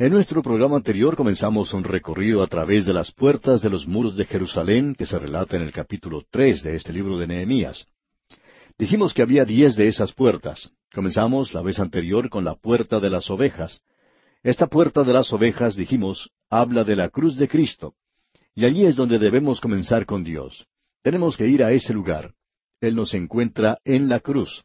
[0.00, 4.16] En nuestro programa anterior comenzamos un recorrido a través de las puertas de los muros
[4.16, 7.84] de Jerusalén que se relata en el capítulo tres de este libro de Nehemías.
[8.78, 10.70] Dijimos que había diez de esas puertas.
[10.94, 13.80] Comenzamos la vez anterior con la puerta de las ovejas.
[14.44, 17.94] Esta puerta de las ovejas, dijimos, habla de la cruz de Cristo.
[18.54, 20.68] Y allí es donde debemos comenzar con Dios.
[21.02, 22.34] Tenemos que ir a ese lugar.
[22.80, 24.62] Él nos encuentra en la cruz.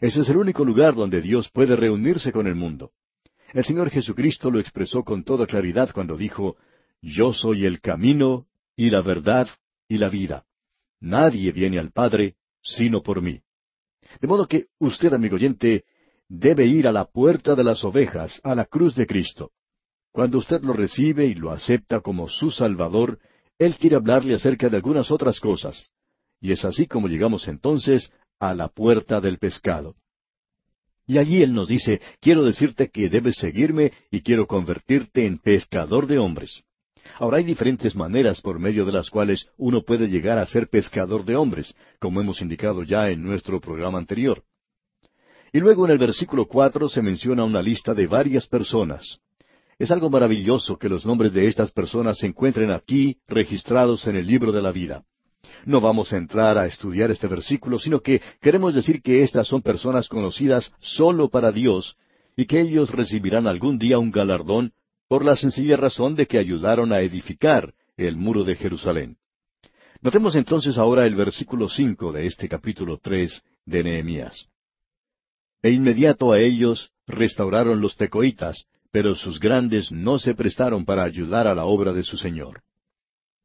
[0.00, 2.90] Ese es el único lugar donde Dios puede reunirse con el mundo.
[3.54, 6.56] El Señor Jesucristo lo expresó con toda claridad cuando dijo,
[7.00, 9.48] Yo soy el camino y la verdad
[9.86, 10.44] y la vida.
[11.00, 13.42] Nadie viene al Padre sino por mí.
[14.20, 15.84] De modo que usted, amigo oyente,
[16.28, 19.52] debe ir a la puerta de las ovejas, a la cruz de Cristo.
[20.10, 23.20] Cuando usted lo recibe y lo acepta como su Salvador,
[23.56, 25.90] Él quiere hablarle acerca de algunas otras cosas.
[26.40, 29.94] Y es así como llegamos entonces a la puerta del pescado.
[31.06, 36.06] Y allí Él nos dice, quiero decirte que debes seguirme y quiero convertirte en pescador
[36.06, 36.62] de hombres.
[37.18, 41.24] Ahora hay diferentes maneras por medio de las cuales uno puede llegar a ser pescador
[41.24, 44.42] de hombres, como hemos indicado ya en nuestro programa anterior.
[45.52, 49.20] Y luego en el versículo cuatro se menciona una lista de varias personas.
[49.78, 54.26] Es algo maravilloso que los nombres de estas personas se encuentren aquí registrados en el
[54.26, 55.04] libro de la vida.
[55.64, 59.62] No vamos a entrar a estudiar este versículo, sino que queremos decir que estas son
[59.62, 61.96] personas conocidas solo para Dios
[62.36, 64.72] y que ellos recibirán algún día un galardón
[65.08, 69.16] por la sencilla razón de que ayudaron a edificar el muro de Jerusalén.
[70.00, 74.48] Notemos entonces ahora el versículo cinco de este capítulo tres de Nehemías.
[75.62, 81.46] E inmediato a ellos restauraron los tecoitas, pero sus grandes no se prestaron para ayudar
[81.46, 82.62] a la obra de su Señor.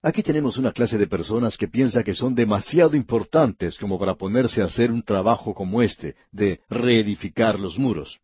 [0.01, 4.61] Aquí tenemos una clase de personas que piensa que son demasiado importantes como para ponerse
[4.61, 8.17] a hacer un trabajo como este, de reedificar los muros.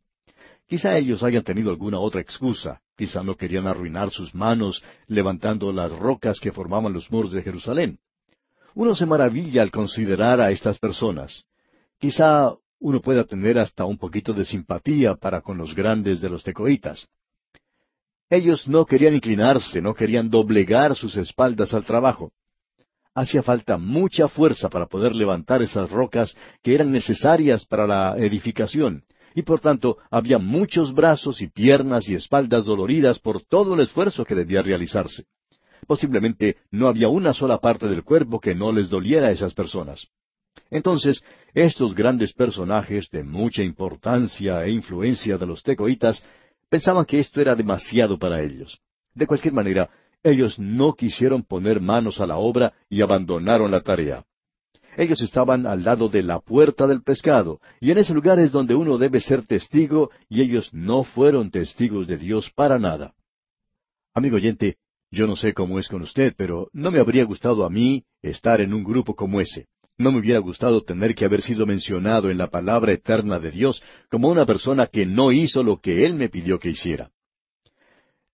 [0.67, 5.91] Quizá ellos hayan tenido alguna otra excusa, quizá no querían arruinar sus manos levantando las
[5.91, 7.99] rocas que formaban los muros de Jerusalén.
[8.73, 11.43] Uno se maravilla al considerar a estas personas.
[11.99, 16.41] Quizá uno pueda tener hasta un poquito de simpatía para con los grandes de los
[16.41, 17.09] tecoitas.
[18.29, 22.31] Ellos no querían inclinarse, no querían doblegar sus espaldas al trabajo.
[23.13, 29.03] Hacía falta mucha fuerza para poder levantar esas rocas que eran necesarias para la edificación,
[29.35, 34.25] y por tanto había muchos brazos y piernas y espaldas doloridas por todo el esfuerzo
[34.25, 35.25] que debía realizarse.
[35.87, 40.07] Posiblemente no había una sola parte del cuerpo que no les doliera a esas personas.
[40.71, 46.23] Entonces, estos grandes personajes de mucha importancia e influencia de los tecoitas
[46.69, 48.79] Pensaban que esto era demasiado para ellos.
[49.13, 49.89] De cualquier manera,
[50.23, 54.25] ellos no quisieron poner manos a la obra y abandonaron la tarea.
[54.97, 58.75] Ellos estaban al lado de la puerta del pescado, y en ese lugar es donde
[58.75, 63.13] uno debe ser testigo, y ellos no fueron testigos de Dios para nada.
[64.13, 64.77] Amigo oyente,
[65.11, 68.61] yo no sé cómo es con usted, pero no me habría gustado a mí estar
[68.61, 69.67] en un grupo como ese.
[69.97, 73.81] No me hubiera gustado tener que haber sido mencionado en la palabra eterna de Dios
[74.09, 77.11] como una persona que no hizo lo que Él me pidió que hiciera.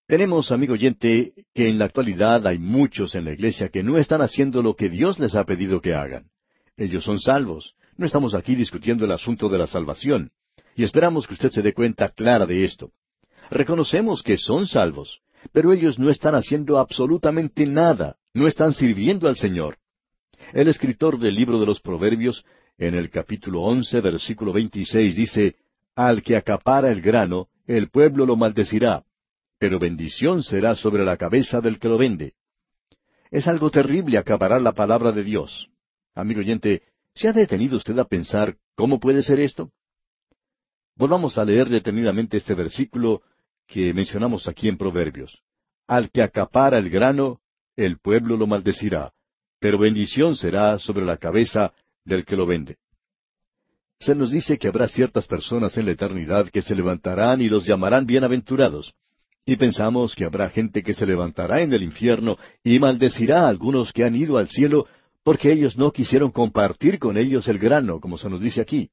[0.07, 4.21] Tenemos, amigo oyente, que en la actualidad hay muchos en la iglesia que no están
[4.21, 6.31] haciendo lo que Dios les ha pedido que hagan.
[6.75, 7.75] Ellos son salvos.
[7.95, 10.31] No estamos aquí discutiendo el asunto de la salvación.
[10.75, 12.91] Y esperamos que usted se dé cuenta clara de esto.
[13.51, 19.35] Reconocemos que son salvos, pero ellos no están haciendo absolutamente nada, no están sirviendo al
[19.35, 19.77] Señor.
[20.53, 22.45] El escritor del libro de los Proverbios,
[22.77, 25.55] en el capítulo once, versículo veintiséis, dice,
[25.95, 29.03] Al que acapara el grano, el pueblo lo maldecirá,
[29.57, 32.33] pero bendición será sobre la cabeza del que lo vende.
[33.29, 35.69] Es algo terrible acaparar la palabra de Dios.
[36.15, 36.81] Amigo oyente,
[37.13, 39.71] ¿se ha detenido usted a pensar cómo puede ser esto?
[40.95, 43.21] Volvamos a leer detenidamente este versículo
[43.67, 45.41] que mencionamos aquí en Proverbios.
[45.87, 47.39] Al que acapara el grano,
[47.77, 49.13] el pueblo lo maldecirá,
[49.61, 51.71] pero bendición será sobre la cabeza
[52.03, 52.77] del que lo vende.
[53.99, 57.67] Se nos dice que habrá ciertas personas en la eternidad que se levantarán y los
[57.67, 58.95] llamarán bienaventurados.
[59.45, 63.93] Y pensamos que habrá gente que se levantará en el infierno y maldecirá a algunos
[63.93, 64.87] que han ido al cielo
[65.23, 68.89] porque ellos no quisieron compartir con ellos el grano, como se nos dice aquí.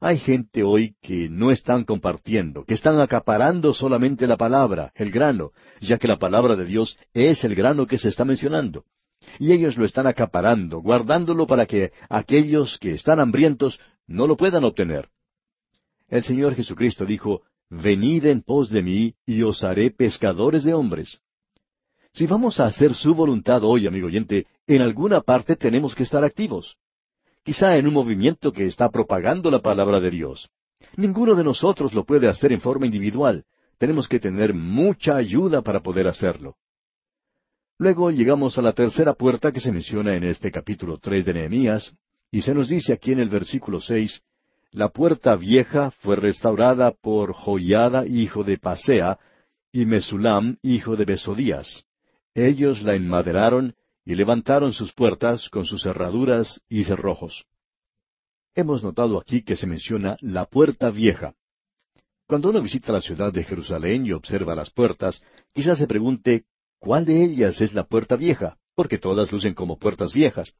[0.00, 5.52] Hay gente hoy que no están compartiendo, que están acaparando solamente la palabra, el grano,
[5.82, 8.86] ya que la palabra de Dios es el grano que se está mencionando
[9.38, 14.64] y ellos lo están acaparando, guardándolo para que aquellos que están hambrientos no lo puedan
[14.64, 15.08] obtener.
[16.08, 21.20] El Señor Jesucristo dijo, Venid en pos de mí, y os haré pescadores de hombres.
[22.12, 26.22] Si vamos a hacer su voluntad hoy, amigo oyente, en alguna parte tenemos que estar
[26.22, 26.76] activos.
[27.42, 30.48] Quizá en un movimiento que está propagando la palabra de Dios.
[30.96, 33.44] Ninguno de nosotros lo puede hacer en forma individual.
[33.76, 36.56] tenemos que tener mucha ayuda para poder hacerlo.
[37.78, 41.92] Luego llegamos a la tercera puerta que se menciona en este capítulo tres de Nehemías,
[42.30, 44.22] y se nos dice aquí en el versículo seis,
[44.70, 49.18] la puerta vieja fue restaurada por Joiada, hijo de Pasea,
[49.72, 51.84] y Mesulam, hijo de Besodías.
[52.34, 53.74] Ellos la enmaderaron
[54.04, 57.44] y levantaron sus puertas con sus cerraduras y cerrojos.
[58.54, 61.34] Hemos notado aquí que se menciona la puerta vieja.
[62.26, 65.22] Cuando uno visita la ciudad de Jerusalén y observa las puertas,
[65.52, 66.44] quizás se pregunte
[66.84, 70.54] cuál de ellas es la puerta vieja, porque todas lucen como puertas viejas.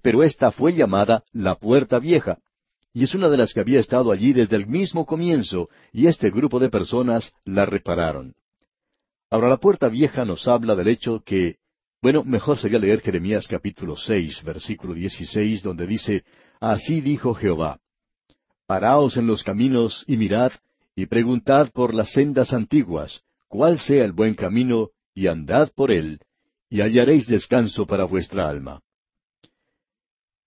[0.00, 2.38] Pero esta fue llamada la puerta vieja,
[2.94, 6.30] y es una de las que había estado allí desde el mismo comienzo, y este
[6.30, 8.34] grupo de personas la repararon.
[9.30, 11.56] Ahora la puerta vieja nos habla del hecho que,
[12.00, 16.24] bueno, mejor sería leer Jeremías capítulo seis, versículo dieciséis, donde dice,
[16.58, 17.80] Así dijo Jehová,
[18.66, 20.52] Paraos en los caminos y mirad,
[20.94, 26.20] y preguntad por las sendas antiguas, cuál sea el buen camino, y andad por él,
[26.68, 28.82] y hallaréis descanso para vuestra alma.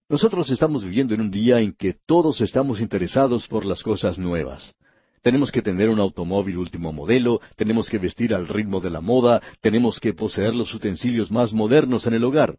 [0.07, 4.75] Nosotros estamos viviendo en un día en que todos estamos interesados por las cosas nuevas.
[5.23, 9.41] Tenemos que tener un automóvil último modelo, tenemos que vestir al ritmo de la moda,
[9.59, 12.57] tenemos que poseer los utensilios más modernos en el hogar.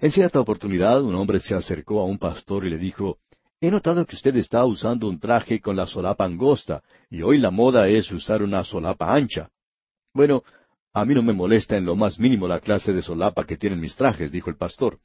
[0.00, 3.18] En cierta oportunidad un hombre se acercó a un pastor y le dijo,
[3.60, 7.50] He notado que usted está usando un traje con la solapa angosta, y hoy la
[7.50, 9.50] moda es usar una solapa ancha.
[10.12, 10.42] Bueno,
[10.96, 13.78] a mí no me molesta en lo más mínimo la clase de solapa que tienen
[13.78, 14.98] mis trajes, dijo el pastor.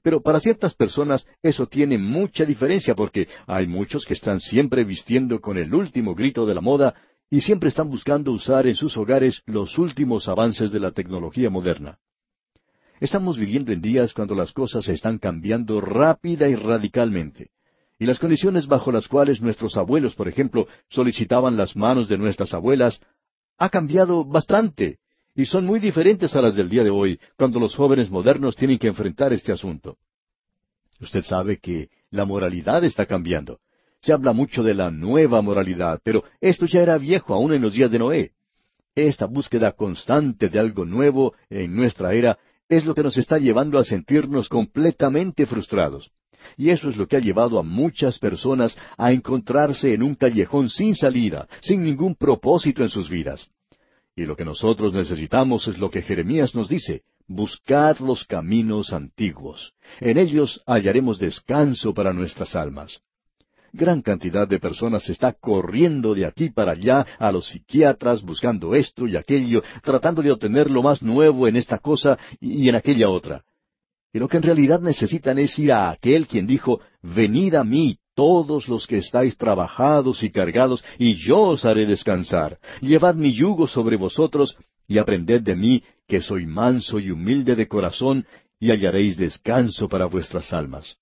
[0.00, 5.40] Pero para ciertas personas eso tiene mucha diferencia porque hay muchos que están siempre vistiendo
[5.40, 6.94] con el último grito de la moda
[7.30, 11.98] y siempre están buscando usar en sus hogares los últimos avances de la tecnología moderna.
[13.00, 17.50] Estamos viviendo en días cuando las cosas están cambiando rápida y radicalmente.
[17.98, 22.54] Y las condiciones bajo las cuales nuestros abuelos, por ejemplo, solicitaban las manos de nuestras
[22.54, 23.00] abuelas,
[23.58, 24.98] ha cambiado bastante,
[25.34, 28.78] y son muy diferentes a las del día de hoy, cuando los jóvenes modernos tienen
[28.78, 29.98] que enfrentar este asunto.
[31.00, 33.58] Usted sabe que la moralidad está cambiando.
[34.00, 37.72] Se habla mucho de la nueva moralidad, pero esto ya era viejo aún en los
[37.72, 38.32] días de Noé.
[38.94, 42.38] Esta búsqueda constante de algo nuevo en nuestra era
[42.68, 46.12] es lo que nos está llevando a sentirnos completamente frustrados.
[46.56, 50.68] Y eso es lo que ha llevado a muchas personas a encontrarse en un callejón
[50.68, 53.50] sin salida, sin ningún propósito en sus vidas.
[54.16, 59.72] Y lo que nosotros necesitamos es lo que Jeremías nos dice, buscad los caminos antiguos.
[60.00, 63.00] En ellos hallaremos descanso para nuestras almas.
[63.72, 69.08] Gran cantidad de personas está corriendo de aquí para allá a los psiquiatras buscando esto
[69.08, 73.42] y aquello, tratando de obtener lo más nuevo en esta cosa y en aquella otra.
[74.12, 77.98] Y lo que en realidad necesitan es ir a aquel quien dijo, Venid a mí
[78.14, 82.58] todos los que estáis trabajados y cargados, y yo os haré descansar.
[82.80, 84.56] Llevad mi yugo sobre vosotros,
[84.86, 88.26] y aprended de mí, que soy manso y humilde de corazón,
[88.60, 90.96] y hallaréis descanso para vuestras almas.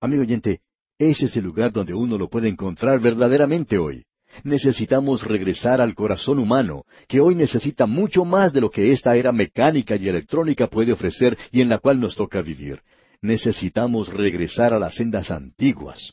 [0.00, 0.60] Amigo oyente,
[0.98, 4.04] ese es el lugar donde uno lo puede encontrar verdaderamente hoy.
[4.44, 9.32] Necesitamos regresar al corazón humano, que hoy necesita mucho más de lo que esta era
[9.32, 12.80] mecánica y electrónica puede ofrecer y en la cual nos toca vivir.
[13.22, 16.12] Necesitamos regresar a las sendas antiguas.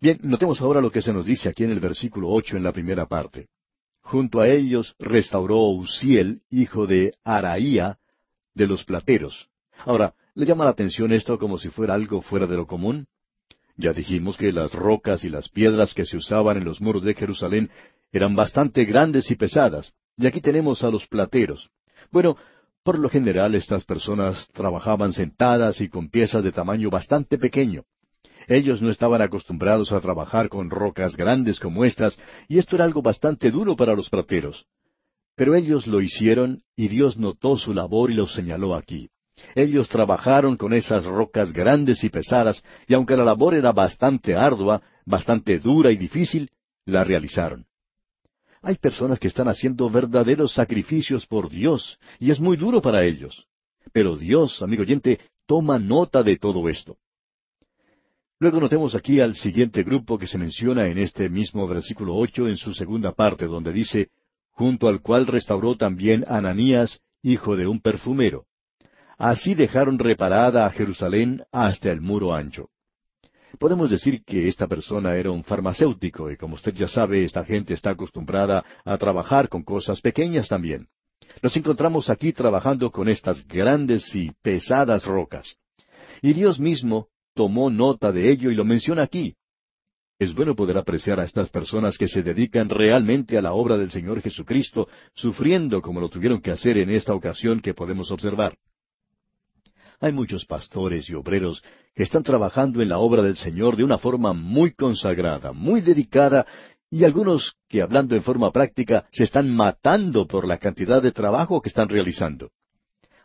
[0.00, 2.72] Bien, notemos ahora lo que se nos dice aquí en el versículo ocho en la
[2.72, 3.48] primera parte.
[4.00, 7.98] Junto a ellos restauró Uziel, hijo de Araía,
[8.54, 9.48] de los plateros.
[9.84, 13.06] Ahora, ¿le llama la atención esto como si fuera algo fuera de lo común?
[13.76, 17.14] Ya dijimos que las rocas y las piedras que se usaban en los muros de
[17.14, 17.70] Jerusalén
[18.12, 21.70] eran bastante grandes y pesadas, y aquí tenemos a los plateros.
[22.10, 22.36] Bueno,
[22.84, 27.84] por lo general estas personas trabajaban sentadas y con piezas de tamaño bastante pequeño.
[28.48, 33.02] Ellos no estaban acostumbrados a trabajar con rocas grandes como estas, y esto era algo
[33.02, 34.64] bastante duro para los plateros.
[35.36, 39.10] Pero ellos lo hicieron, y Dios notó su labor y lo señaló aquí.
[39.54, 44.80] Ellos trabajaron con esas rocas grandes y pesadas, y aunque la labor era bastante ardua,
[45.04, 46.50] bastante dura y difícil,
[46.86, 47.66] la realizaron.
[48.62, 53.46] Hay personas que están haciendo verdaderos sacrificios por Dios, y es muy duro para ellos.
[53.92, 56.96] Pero Dios, amigo oyente, toma nota de todo esto.
[58.40, 62.56] Luego notemos aquí al siguiente grupo que se menciona en este mismo versículo ocho en
[62.56, 64.10] su segunda parte, donde dice,
[64.52, 68.44] junto al cual restauró también Ananías, hijo de un perfumero.
[69.16, 72.68] Así dejaron reparada a Jerusalén hasta el muro ancho.
[73.58, 77.74] Podemos decir que esta persona era un farmacéutico y como usted ya sabe, esta gente
[77.74, 80.86] está acostumbrada a trabajar con cosas pequeñas también.
[81.42, 85.56] Nos encontramos aquí trabajando con estas grandes y pesadas rocas.
[86.22, 89.36] Y Dios mismo tomó nota de ello y lo menciona aquí.
[90.18, 93.92] Es bueno poder apreciar a estas personas que se dedican realmente a la obra del
[93.92, 98.56] Señor Jesucristo, sufriendo como lo tuvieron que hacer en esta ocasión que podemos observar.
[100.00, 101.62] Hay muchos pastores y obreros
[101.94, 106.44] que están trabajando en la obra del Señor de una forma muy consagrada, muy dedicada,
[106.90, 111.60] y algunos que, hablando en forma práctica, se están matando por la cantidad de trabajo
[111.62, 112.50] que están realizando.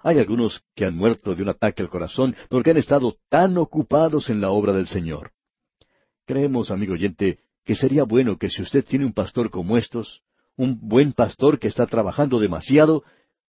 [0.03, 4.29] Hay algunos que han muerto de un ataque al corazón porque han estado tan ocupados
[4.29, 5.31] en la obra del Señor.
[6.25, 10.21] Creemos, amigo oyente, que sería bueno que si usted tiene un pastor como estos,
[10.57, 13.03] un buen pastor que está trabajando demasiado,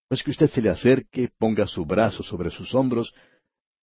[0.08, 3.12] pues que usted se le acerque, ponga su brazo sobre sus hombros,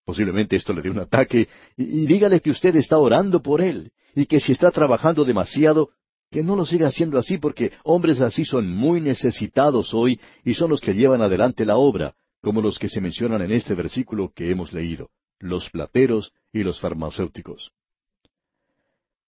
[0.06, 3.92] posiblemente esto le dé un ataque, y, y dígale que usted está orando por él,
[4.16, 5.90] y que si está trabajando demasiado,
[6.32, 10.70] que no lo siga haciendo así porque hombres así son muy necesitados hoy y son
[10.70, 14.50] los que llevan adelante la obra, como los que se mencionan en este versículo que
[14.50, 17.72] hemos leído, los plateros y los farmacéuticos.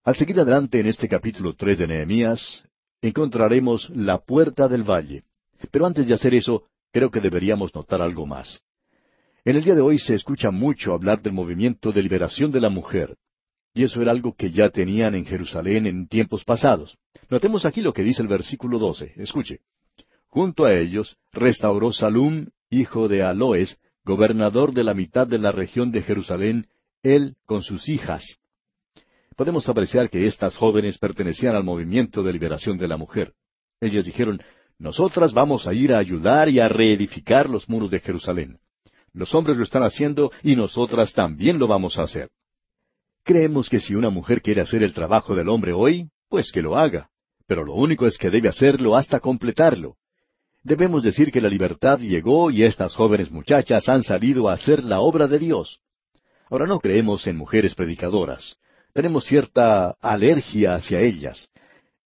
[0.03, 2.63] Al seguir adelante en este capítulo tres de Nehemías,
[3.01, 5.24] encontraremos la puerta del valle.
[5.72, 8.62] Pero antes de hacer eso, creo que deberíamos notar algo más.
[9.46, 12.70] En el día de hoy se escucha mucho hablar del movimiento de liberación de la
[12.70, 13.17] mujer,
[13.74, 16.98] y eso era algo que ya tenían en Jerusalén en tiempos pasados.
[17.29, 19.13] Notemos aquí lo que dice el versículo doce.
[19.17, 19.62] Escuche.
[20.27, 25.92] Junto a ellos restauró Salum, hijo de Aloes, gobernador de la mitad de la región
[25.92, 26.68] de Jerusalén,
[27.03, 28.38] él con sus hijas.
[29.36, 33.34] Podemos apreciar que estas jóvenes pertenecían al movimiento de liberación de la mujer.
[33.82, 34.42] Ellas dijeron,
[34.77, 38.60] nosotras vamos a ir a ayudar y a reedificar los muros de Jerusalén.
[39.13, 42.30] Los hombres lo están haciendo y nosotras también lo vamos a hacer.
[43.24, 46.77] Creemos que si una mujer quiere hacer el trabajo del hombre hoy, pues que lo
[46.77, 47.10] haga.
[47.48, 49.96] Pero lo único es que debe hacerlo hasta completarlo.
[50.63, 55.01] Debemos decir que la libertad llegó y estas jóvenes muchachas han salido a hacer la
[55.01, 55.79] obra de Dios.
[56.50, 58.55] Ahora no creemos en mujeres predicadoras.
[58.93, 61.50] Tenemos cierta alergia hacia ellas.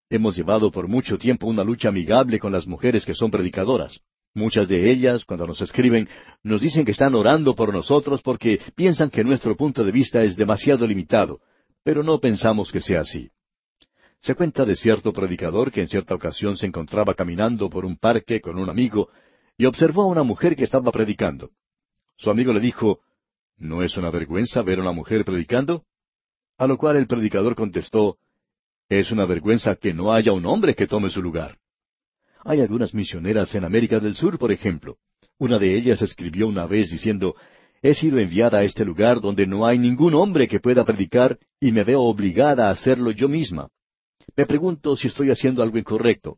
[0.09, 3.99] Hemos llevado por mucho tiempo una lucha amigable con las mujeres que son predicadoras.
[4.33, 6.09] Muchas de ellas, cuando nos escriben,
[6.41, 10.35] nos dicen que están orando por nosotros porque piensan que nuestro punto de vista es
[10.35, 11.41] demasiado limitado,
[11.83, 13.29] pero no pensamos que sea así.
[14.21, 18.41] Se cuenta de cierto predicador que en cierta ocasión se encontraba caminando por un parque
[18.41, 19.09] con un amigo
[19.57, 21.51] y observó a una mujer que estaba predicando.
[22.17, 22.99] Su amigo le dijo,
[23.57, 25.83] ¿No es una vergüenza ver a una mujer predicando?
[26.57, 28.17] A lo cual el predicador contestó,
[28.89, 31.57] Es una vergüenza que no haya un hombre que tome su lugar.
[32.43, 34.97] Hay algunas misioneras en América del Sur, por ejemplo.
[35.39, 37.35] Una de ellas escribió una vez diciendo,
[37.81, 41.71] He sido enviada a este lugar donde no hay ningún hombre que pueda predicar y
[41.71, 43.69] me veo obligada a hacerlo yo misma.
[44.35, 46.37] Me pregunto si estoy haciendo algo incorrecto.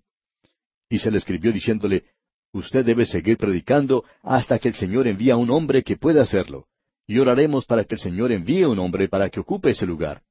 [0.89, 2.05] Y se le escribió diciéndole,
[2.51, 6.65] Usted debe seguir predicando hasta que el Señor envíe a un hombre que pueda hacerlo.
[7.05, 10.23] Y oraremos para que el Señor envíe un hombre para que ocupe ese lugar.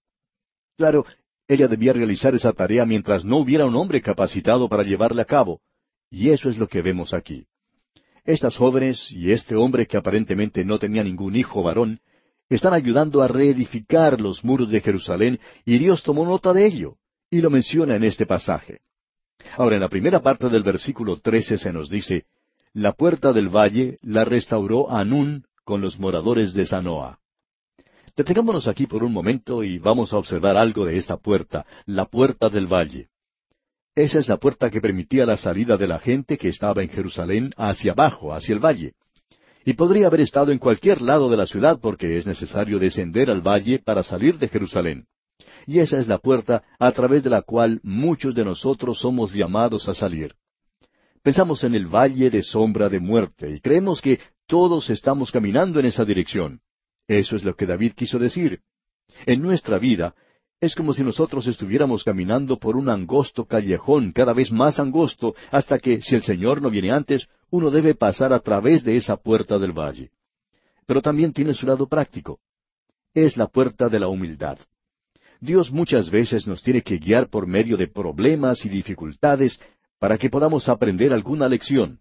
[0.76, 1.04] Claro,
[1.46, 5.60] ella debía realizar esa tarea mientras no hubiera un hombre capacitado para llevarla a cabo.
[6.10, 7.46] Y eso es lo que vemos aquí.
[8.24, 12.00] Estas jóvenes y este hombre que aparentemente no tenía ningún hijo varón,
[12.48, 16.96] están ayudando a reedificar los muros de Jerusalén y Dios tomó nota de ello,
[17.30, 18.80] y lo menciona en este pasaje.
[19.56, 22.24] Ahora, en la primera parte del versículo trece se nos dice,
[22.72, 27.18] La puerta del valle la restauró Anún con los moradores de Sanoa.
[28.16, 32.48] Detengámonos aquí por un momento y vamos a observar algo de esta puerta, la puerta
[32.48, 33.08] del valle.
[33.94, 37.52] Esa es la puerta que permitía la salida de la gente que estaba en Jerusalén
[37.56, 38.94] hacia abajo, hacia el valle.
[39.64, 43.40] Y podría haber estado en cualquier lado de la ciudad porque es necesario descender al
[43.40, 45.06] valle para salir de Jerusalén.
[45.68, 49.86] Y esa es la puerta a través de la cual muchos de nosotros somos llamados
[49.86, 50.34] a salir.
[51.22, 55.84] Pensamos en el valle de sombra de muerte y creemos que todos estamos caminando en
[55.84, 56.62] esa dirección.
[57.06, 58.62] Eso es lo que David quiso decir.
[59.26, 60.14] En nuestra vida
[60.58, 65.78] es como si nosotros estuviéramos caminando por un angosto callejón, cada vez más angosto, hasta
[65.78, 69.58] que, si el Señor no viene antes, uno debe pasar a través de esa puerta
[69.58, 70.12] del valle.
[70.86, 72.40] Pero también tiene su lado práctico.
[73.12, 74.58] Es la puerta de la humildad.
[75.40, 79.60] Dios muchas veces nos tiene que guiar por medio de problemas y dificultades
[79.98, 82.00] para que podamos aprender alguna lección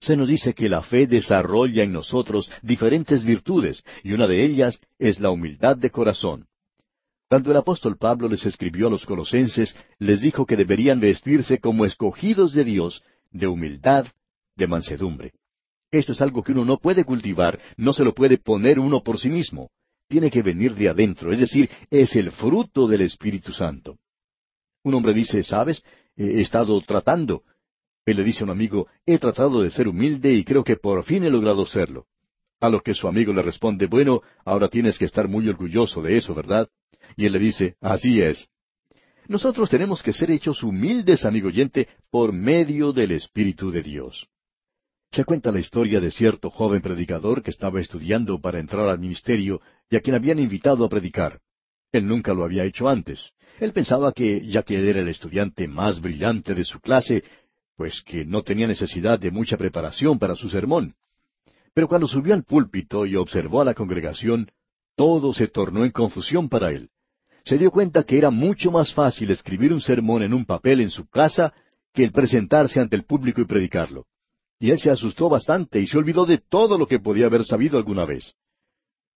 [0.00, 4.80] se nos dice que la fe desarrolla en nosotros diferentes virtudes, y una de ellas
[4.98, 6.46] es la humildad de corazón.
[7.28, 11.84] Cuando el apóstol Pablo les escribió a los colosenses, les dijo que deberían vestirse como
[11.84, 14.06] escogidos de Dios, de humildad,
[14.56, 15.32] de mansedumbre.
[15.92, 19.18] Esto es algo que uno no puede cultivar, no se lo puede poner uno por
[19.18, 19.70] sí mismo.
[20.10, 23.96] Tiene que venir de adentro, es decir, es el fruto del Espíritu Santo.
[24.82, 25.84] Un hombre dice, ¿sabes?
[26.16, 27.44] He estado tratando,
[28.04, 31.04] él le dice a un amigo, he tratado de ser humilde y creo que por
[31.04, 32.06] fin he logrado serlo.
[32.58, 36.18] A lo que su amigo le responde, bueno, ahora tienes que estar muy orgulloso de
[36.18, 36.68] eso, ¿verdad?
[37.16, 38.48] Y él le dice, así es.
[39.28, 44.26] Nosotros tenemos que ser hechos humildes, amigo oyente, por medio del Espíritu de Dios.
[45.12, 49.60] Se cuenta la historia de cierto joven predicador que estaba estudiando para entrar al ministerio
[49.90, 51.40] y a quien habían invitado a predicar.
[51.90, 53.32] Él nunca lo había hecho antes.
[53.58, 57.24] Él pensaba que, ya que él era el estudiante más brillante de su clase,
[57.76, 60.94] pues que no tenía necesidad de mucha preparación para su sermón.
[61.74, 64.48] Pero cuando subió al púlpito y observó a la congregación,
[64.94, 66.88] todo se tornó en confusión para él.
[67.44, 70.90] Se dio cuenta que era mucho más fácil escribir un sermón en un papel en
[70.90, 71.52] su casa
[71.92, 74.06] que el presentarse ante el público y predicarlo.
[74.60, 77.78] Y él se asustó bastante y se olvidó de todo lo que podía haber sabido
[77.78, 78.34] alguna vez.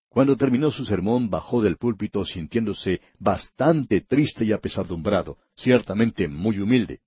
[0.09, 7.01] Cuando terminó su sermón bajó del púlpito sintiéndose bastante triste y apesadumbrado, ciertamente muy humilde.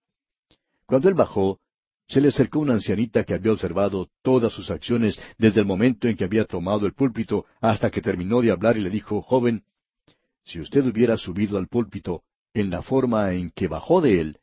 [0.85, 1.59] Cuando él bajó,
[2.07, 6.15] se le acercó una ancianita que había observado todas sus acciones desde el momento en
[6.15, 9.63] que había tomado el púlpito hasta que terminó de hablar y le dijo, Joven,
[10.45, 14.39] si usted hubiera subido al púlpito en la forma en que bajó de él,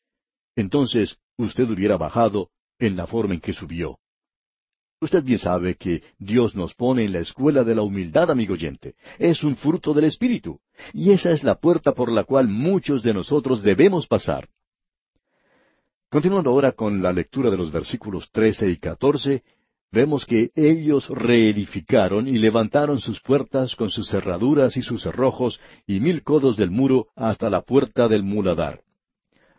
[0.57, 3.99] entonces usted hubiera bajado en la forma en que subió.
[5.01, 8.95] Usted bien sabe que Dios nos pone en la escuela de la humildad, amigo oyente.
[9.19, 10.61] Es un fruto del Espíritu.
[10.93, 14.49] Y esa es la puerta por la cual muchos de nosotros debemos pasar.
[16.09, 19.43] Continuando ahora con la lectura de los versículos trece y catorce,
[19.91, 25.99] vemos que ellos reedificaron y levantaron sus puertas con sus cerraduras y sus cerrojos y
[25.99, 28.84] mil codos del muro hasta la puerta del muladar.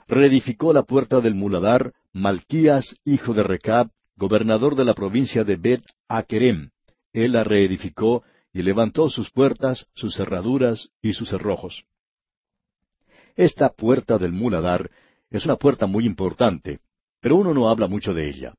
[0.07, 5.83] Reedificó la puerta del muladar Malquías, hijo de Recab, gobernador de la provincia de Bet
[6.07, 6.69] Akerem.
[7.11, 11.85] Él la reedificó y levantó sus puertas, sus cerraduras y sus cerrojos.
[13.35, 14.91] Esta puerta del muladar
[15.29, 16.79] es una puerta muy importante,
[17.19, 18.53] pero uno no habla mucho de ella.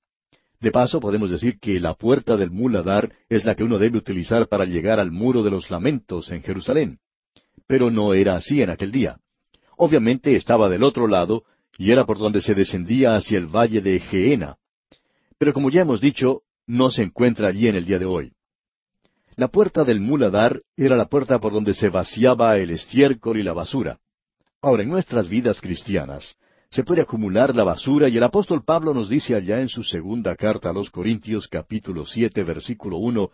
[0.61, 4.49] De paso, podemos decir que la puerta del muladar es la que uno debe utilizar
[4.49, 6.99] para llegar al muro de los lamentos en Jerusalén.
[7.67, 9.21] Pero no era así en aquel día.
[9.77, 11.45] Obviamente estaba del otro lado,
[11.79, 14.57] y era por donde se descendía hacia el valle de Geena.
[15.39, 18.33] Pero como ya hemos dicho, no se encuentra allí en el día de hoy.
[19.37, 23.53] La puerta del muladar era la puerta por donde se vaciaba el estiércol y la
[23.53, 23.99] basura.
[24.63, 26.37] Ahora, en nuestras vidas cristianas,
[26.71, 30.35] se puede acumular la basura y el apóstol Pablo nos dice allá en su segunda
[30.35, 33.31] carta a los Corintios capítulo siete versículo uno,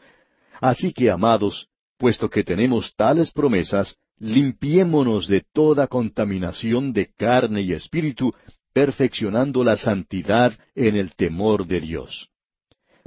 [0.61, 7.73] Así que, amados, puesto que tenemos tales promesas, limpiémonos de toda contaminación de carne y
[7.73, 8.33] espíritu,
[8.73, 12.29] perfeccionando la santidad en el temor de Dios.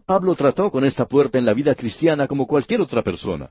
[0.05, 3.49] Pablo trató con esta puerta en la vida cristiana como cualquier otra persona.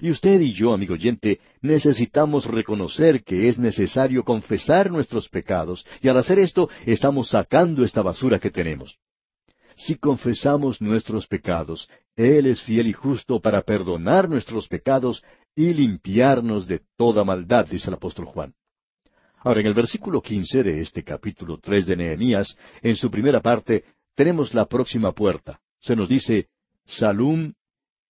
[0.00, 6.08] Y usted y yo, amigo oyente, necesitamos reconocer que es necesario confesar nuestros pecados, y
[6.08, 8.98] al hacer esto estamos sacando esta basura que tenemos.
[9.76, 15.22] Si confesamos nuestros pecados, Él es fiel y justo para perdonar nuestros pecados
[15.54, 18.54] y limpiarnos de toda maldad, dice el apóstol Juan.
[19.38, 23.84] Ahora, en el versículo quince de este capítulo tres de Nehemías, en su primera parte,
[24.14, 25.60] tenemos la próxima puerta.
[25.80, 26.48] Se nos dice,
[26.86, 27.52] Salum,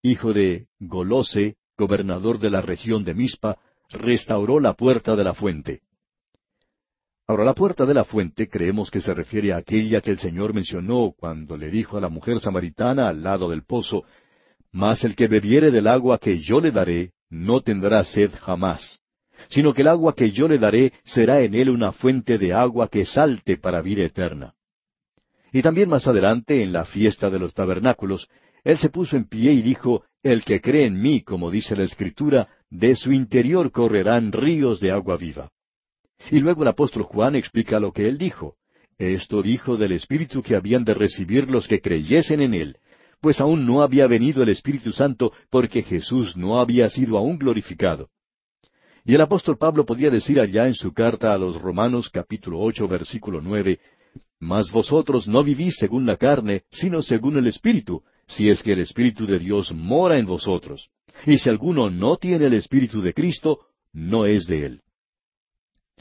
[0.02, 3.58] hijo de Golose, gobernador de la región de Mispa,
[3.90, 5.80] restauró la puerta de la fuente.
[7.26, 10.52] Ahora, la puerta de la fuente creemos que se refiere a aquella que el Señor
[10.52, 14.04] mencionó cuando le dijo a la mujer samaritana al lado del pozo,
[14.70, 19.00] Mas el que bebiere del agua que yo le daré, no tendrá sed jamás,
[19.48, 22.88] sino que el agua que yo le daré será en él una fuente de agua
[22.88, 24.54] que salte para vida eterna.
[25.50, 28.28] Y también más adelante, en la fiesta de los tabernáculos,
[28.64, 31.84] él se puso en pie y dijo, El que cree en mí, como dice la
[31.84, 35.50] Escritura, de su interior correrán ríos de agua viva.
[36.30, 38.56] Y luego el apóstol Juan explica lo que él dijo.
[38.98, 42.76] Esto dijo del Espíritu que habían de recibir los que creyesen en él,
[43.22, 48.10] pues aún no había venido el Espíritu Santo porque Jesús no había sido aún glorificado.
[49.04, 52.88] Y el apóstol Pablo podía decir allá en su carta a los Romanos capítulo ocho
[52.88, 53.78] versículo nueve,
[54.40, 58.80] Mas vosotros no vivís según la carne, sino según el Espíritu, si es que el
[58.80, 60.90] Espíritu de Dios mora en vosotros.
[61.24, 63.60] Y si alguno no tiene el Espíritu de Cristo,
[63.92, 64.80] no es de él.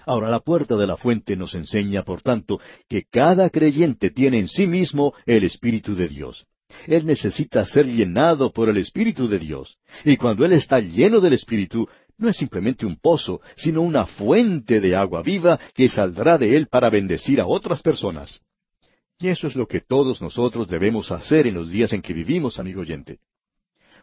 [0.08, 4.48] Ahora la puerta de la fuente nos enseña, por tanto, que cada creyente tiene en
[4.48, 6.48] sí mismo el Espíritu de Dios.
[6.88, 9.78] Él necesita ser llenado por el Espíritu de Dios.
[10.06, 14.80] Y cuando Él está lleno del Espíritu, no es simplemente un pozo, sino una fuente
[14.80, 18.42] de agua viva que saldrá de Él para bendecir a otras personas.
[19.20, 22.60] Y eso es lo que todos nosotros debemos hacer en los días en que vivimos,
[22.60, 23.20] amigo oyente.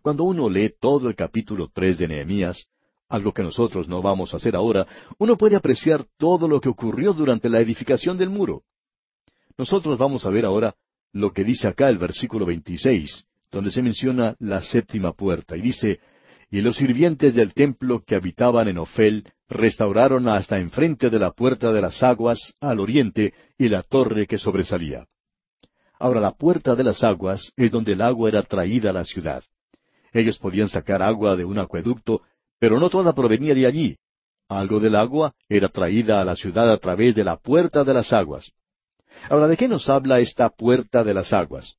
[0.02, 2.68] Cuando uno lee todo el capítulo tres de Nehemías,
[3.08, 4.86] algo que nosotros no vamos a hacer ahora,
[5.18, 8.62] uno puede apreciar todo lo que ocurrió durante la edificación del muro.
[9.56, 10.74] Nosotros vamos a ver ahora
[11.18, 16.00] lo que dice acá el versículo 26, donde se menciona la séptima puerta, y dice,
[16.50, 21.72] Y los sirvientes del templo que habitaban en Ofel restauraron hasta enfrente de la puerta
[21.72, 25.06] de las aguas al oriente y la torre que sobresalía.
[25.98, 29.42] Ahora la puerta de las aguas es donde el agua era traída a la ciudad.
[30.12, 32.22] Ellos podían sacar agua de un acueducto,
[32.58, 33.96] pero no toda provenía de allí.
[34.48, 38.12] Algo del agua era traída a la ciudad a través de la puerta de las
[38.12, 38.52] aguas.
[39.28, 41.74] Ahora, ¿de qué nos habla esta puerta de las aguas?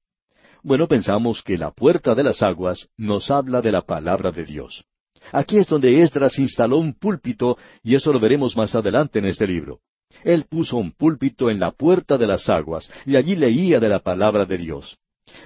[0.62, 4.84] Bueno, pensamos que la puerta de las aguas nos habla de la palabra de Dios.
[5.32, 9.47] Aquí es donde Esdras instaló un púlpito, y eso lo veremos más adelante en este
[9.47, 9.80] libro.
[10.23, 13.99] Él puso un púlpito en la puerta de las aguas, y allí leía de la
[13.99, 14.97] palabra de Dios.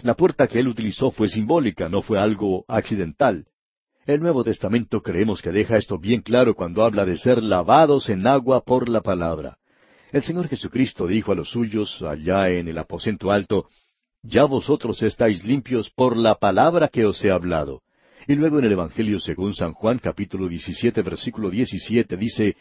[0.01, 3.45] La puerta que él utilizó fue simbólica, no fue algo accidental.
[4.05, 8.25] El Nuevo Testamento creemos que deja esto bien claro cuando habla de ser lavados en
[8.27, 9.57] agua por la palabra.
[10.13, 13.67] El Señor Jesucristo dijo a los suyos allá en el aposento alto,
[14.21, 17.81] Ya vosotros estáis limpios por la palabra que os he hablado.
[18.27, 22.55] Y luego en el Evangelio según San Juan capítulo 17 versículo 17 dice,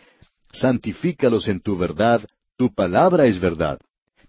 [0.51, 3.79] Santifícalos en tu verdad, tu palabra es verdad.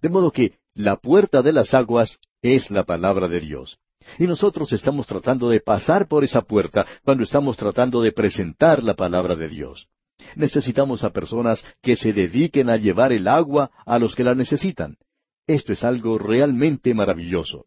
[0.01, 3.77] De modo que la puerta de las aguas es la palabra de Dios.
[4.19, 8.95] Y nosotros estamos tratando de pasar por esa puerta cuando estamos tratando de presentar la
[8.95, 9.87] palabra de Dios.
[10.35, 14.97] Necesitamos a personas que se dediquen a llevar el agua a los que la necesitan.
[15.47, 17.65] Esto es algo realmente maravilloso.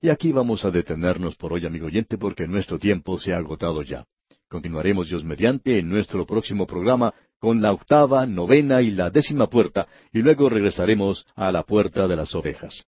[0.00, 3.82] Y aquí vamos a detenernos por hoy, amigo oyente, porque nuestro tiempo se ha agotado
[3.82, 4.04] ya.
[4.48, 9.86] Continuaremos Dios mediante en nuestro próximo programa con la octava, novena y la décima puerta,
[10.12, 12.84] y luego regresaremos a la puerta de las ovejas.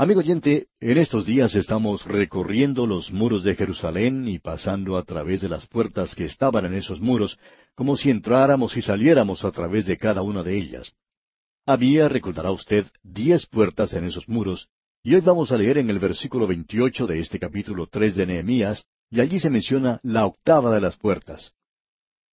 [0.00, 5.40] Amigo oyente, en estos días estamos recorriendo los muros de Jerusalén y pasando a través
[5.40, 7.36] de las puertas que estaban en esos muros,
[7.74, 10.92] como si entráramos y saliéramos a través de cada una de ellas.
[11.66, 14.68] Había, recordará usted, diez puertas en esos muros,
[15.02, 18.84] y hoy vamos a leer en el versículo veintiocho de este capítulo tres de Nehemías,
[19.10, 21.54] y allí se menciona la octava de las puertas.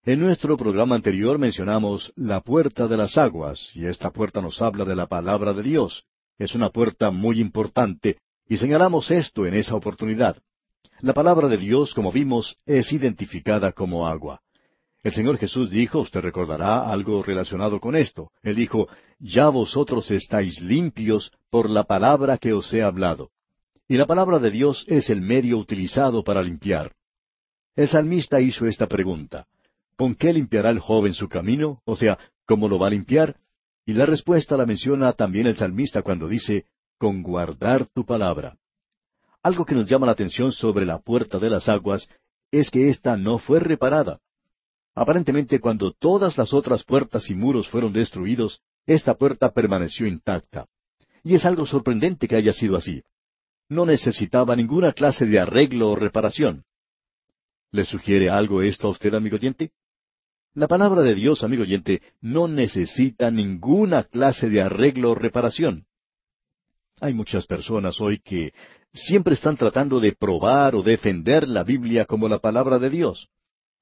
[0.04, 4.86] En nuestro programa anterior mencionamos la puerta de las aguas, y esta puerta nos habla
[4.86, 6.06] de la palabra de Dios.
[6.38, 8.18] Es una puerta muy importante,
[8.48, 10.38] y señalamos esto en esa oportunidad.
[11.00, 14.42] La palabra de Dios, como vimos, es identificada como agua.
[15.04, 18.32] El Señor Jesús dijo, usted recordará algo relacionado con esto.
[18.42, 18.88] Él dijo,
[19.20, 23.30] Ya vosotros estáis limpios por la palabra que os he hablado.
[23.88, 26.94] Y la palabra de Dios es el medio utilizado para limpiar.
[27.76, 29.46] El salmista hizo esta pregunta.
[29.96, 31.82] ¿Con qué limpiará el joven su camino?
[31.86, 33.38] O sea, ¿cómo lo va a limpiar?
[33.86, 36.66] Y la respuesta la menciona también el salmista cuando dice,
[36.98, 38.58] con guardar tu palabra.
[39.44, 42.10] Algo que nos llama la atención sobre la puerta de las aguas
[42.52, 44.20] es que ésta no fue reparada.
[44.96, 50.68] Aparentemente cuando todas las otras puertas y muros fueron destruidos, esta puerta permaneció intacta.
[51.24, 53.04] Y es algo sorprendente que haya sido así.
[53.68, 56.64] No necesitaba ninguna clase de arreglo o reparación.
[57.72, 59.72] ¿Le sugiere algo esto a usted, amigo oyente?
[60.56, 65.86] La palabra de Dios, amigo oyente, no necesita ninguna clase de arreglo o reparación.
[67.02, 68.54] Hay muchas personas hoy que
[68.94, 73.28] siempre están tratando de probar o defender la Biblia como la palabra de Dios.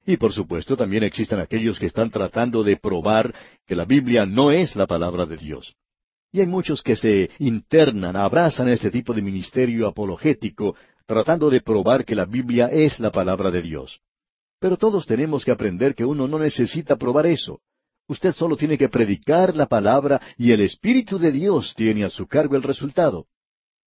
[0.04, 3.32] Y por supuesto también existen aquellos que están tratando de probar
[3.68, 5.76] que la Biblia no es la palabra de Dios.
[6.32, 10.74] Y hay muchos que se internan, abrazan este tipo de ministerio apologético,
[11.06, 14.00] tratando de probar que la Biblia es la palabra de Dios.
[14.64, 17.60] Pero todos tenemos que aprender que uno no necesita probar eso.
[18.08, 22.26] Usted solo tiene que predicar la palabra y el Espíritu de Dios tiene a su
[22.26, 23.26] cargo el resultado.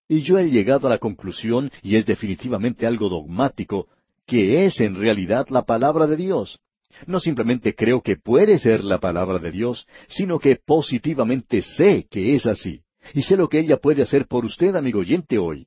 [0.07, 3.87] Y yo he llegado a la conclusión, y es definitivamente algo dogmático,
[4.27, 6.59] que es en realidad la palabra de Dios.
[7.07, 12.35] No simplemente creo que puede ser la palabra de Dios, sino que positivamente sé que
[12.35, 12.83] es así.
[13.15, 15.65] Y sé lo que ella puede hacer por usted, amigo oyente, hoy.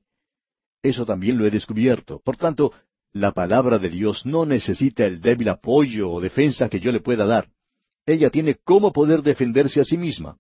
[0.85, 2.21] Eso también lo he descubierto.
[2.25, 2.73] Por tanto,
[3.13, 7.27] la palabra de Dios no necesita el débil apoyo o defensa que yo le pueda
[7.27, 7.49] dar.
[8.07, 10.37] Ella tiene cómo poder defenderse a sí misma.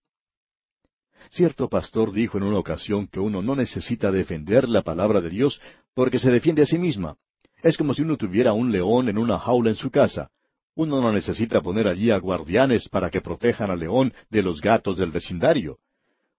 [1.30, 5.60] Cierto pastor dijo en una ocasión que uno no necesita defender la palabra de Dios
[5.94, 7.16] porque se defiende a sí misma.
[7.62, 10.30] Es como si uno tuviera un león en una jaula en su casa.
[10.74, 14.96] Uno no necesita poner allí a guardianes para que protejan al león de los gatos
[14.96, 15.78] del vecindario.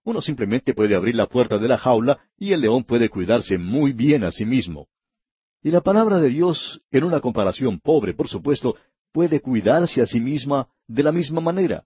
[0.04, 3.92] Uno simplemente puede abrir la puerta de la jaula y el león puede cuidarse muy
[3.92, 4.88] bien a sí mismo.
[5.64, 8.76] Y la palabra de Dios, en una comparación pobre, por supuesto,
[9.12, 11.84] puede cuidarse a sí misma de la misma manera.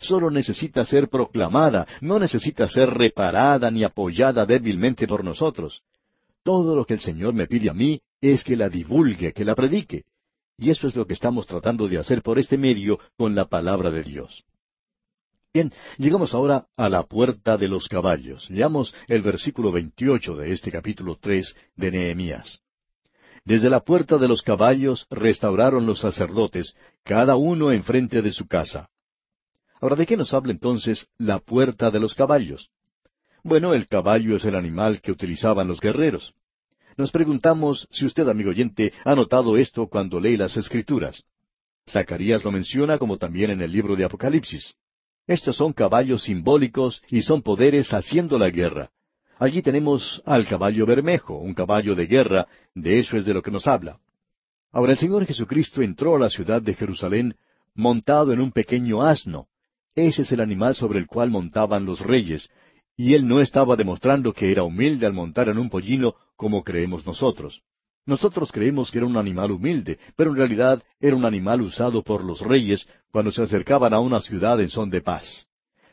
[0.00, 5.82] Solo necesita ser proclamada, no necesita ser reparada ni apoyada débilmente por nosotros.
[6.42, 9.54] Todo lo que el Señor me pide a mí es que la divulgue, que la
[9.54, 10.04] predique.
[10.58, 13.90] Y eso es lo que estamos tratando de hacer por este medio con la palabra
[13.92, 14.44] de Dios.
[15.54, 18.50] Bien, llegamos ahora a la puerta de los caballos.
[18.50, 22.61] Leamos el versículo veintiocho de este capítulo tres de Nehemías.
[23.44, 28.88] Desde la puerta de los caballos restauraron los sacerdotes, cada uno enfrente de su casa.
[29.80, 32.70] Ahora, ¿de qué nos habla entonces la puerta de los caballos?
[33.42, 36.34] Bueno, el caballo es el animal que utilizaban los guerreros.
[36.96, 41.24] Nos preguntamos si usted, amigo oyente, ha notado esto cuando lee las Escrituras.
[41.90, 44.74] Zacarías lo menciona como también en el libro de Apocalipsis.
[45.26, 48.90] Estos son caballos simbólicos y son poderes haciendo la guerra.
[49.42, 53.50] Allí tenemos al caballo bermejo, un caballo de guerra, de eso es de lo que
[53.50, 53.98] nos habla.
[54.70, 57.34] Ahora el Señor Jesucristo entró a la ciudad de Jerusalén
[57.74, 59.48] montado en un pequeño asno.
[59.96, 62.48] Ese es el animal sobre el cual montaban los reyes,
[62.96, 67.04] y él no estaba demostrando que era humilde al montar en un pollino como creemos
[67.04, 67.62] nosotros.
[68.06, 72.22] Nosotros creemos que era un animal humilde, pero en realidad era un animal usado por
[72.22, 75.48] los reyes cuando se acercaban a una ciudad en son de paz.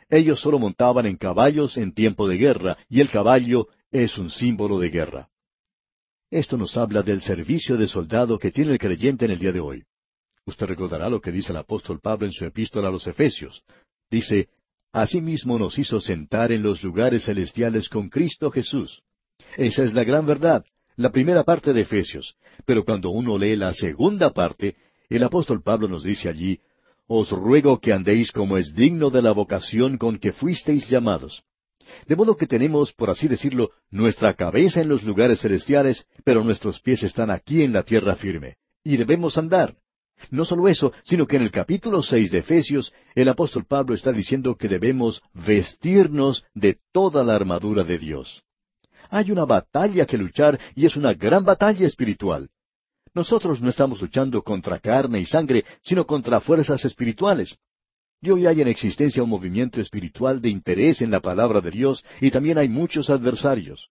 [0.09, 4.79] Ellos solo montaban en caballos en tiempo de guerra, y el caballo es un símbolo
[4.79, 5.29] de guerra.
[6.31, 9.59] Esto nos habla del servicio de soldado que tiene el creyente en el día de
[9.59, 9.83] hoy.
[10.45, 13.63] Usted recordará lo que dice el apóstol Pablo en su epístola a los Efesios.
[14.09, 14.49] Dice,
[14.91, 19.03] Asimismo nos hizo sentar en los lugares celestiales con Cristo Jesús.
[19.57, 20.63] Esa es la gran verdad
[20.99, 24.75] la primera parte de Efesios, pero cuando uno lee la segunda parte,
[25.07, 26.59] el apóstol Pablo nos dice allí,
[27.11, 31.41] Os ruego que andéis como es digno de la vocación con que fuisteis llamados.
[32.07, 36.79] De modo que tenemos, por así decirlo, nuestra cabeza en los lugares celestiales, pero nuestros
[36.79, 39.75] pies están aquí en la tierra firme, y debemos andar.
[40.29, 44.11] No solo eso, sino que en el capítulo seis de Efesios, el apóstol Pablo está
[44.11, 48.43] diciendo que debemos vestirnos de toda la armadura de Dios.
[49.09, 52.51] Hay una batalla que luchar y es una gran batalla espiritual.
[53.19, 57.53] Nosotros no estamos luchando contra carne y sangre, sino contra fuerzas espirituales.
[58.21, 62.01] Y hoy hay en existencia un movimiento espiritual de interés en la palabra de Dios
[62.21, 63.89] y también hay muchos adversarios.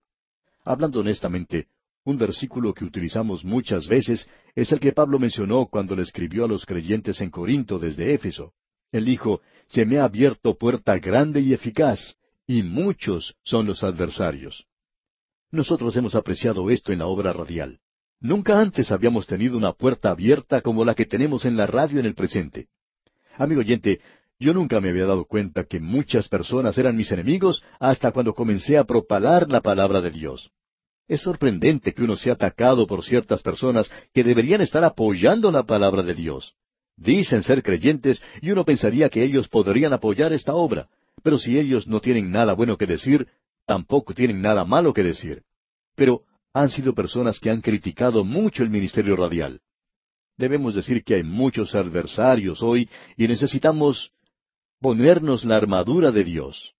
[0.65, 1.67] Hablando honestamente,
[2.05, 6.47] un versículo que utilizamos muchas veces es el que Pablo mencionó cuando le escribió a
[6.47, 8.53] los creyentes en Corinto desde Éfeso.
[8.91, 14.65] Él dijo, Se me ha abierto puerta grande y eficaz, y muchos son los adversarios.
[15.51, 17.79] Nosotros hemos apreciado esto en la obra radial.
[18.21, 22.05] Nunca antes habíamos tenido una puerta abierta como la que tenemos en la radio en
[22.05, 22.67] el presente.
[23.37, 24.01] Amigo oyente,
[24.39, 28.77] yo nunca me había dado cuenta que muchas personas eran mis enemigos hasta cuando comencé
[28.77, 30.51] a propalar la palabra de Dios.
[31.07, 36.03] Es sorprendente que uno sea atacado por ciertas personas que deberían estar apoyando la palabra
[36.03, 36.55] de Dios.
[36.97, 40.89] Dicen ser creyentes y uno pensaría que ellos podrían apoyar esta obra,
[41.23, 43.27] pero si ellos no tienen nada bueno que decir,
[43.65, 45.43] tampoco tienen nada malo que decir.
[45.95, 49.61] Pero han sido personas que han criticado mucho el ministerio radial.
[50.37, 54.11] Debemos decir que hay muchos adversarios hoy y necesitamos
[54.79, 56.73] ponernos la armadura de Dios.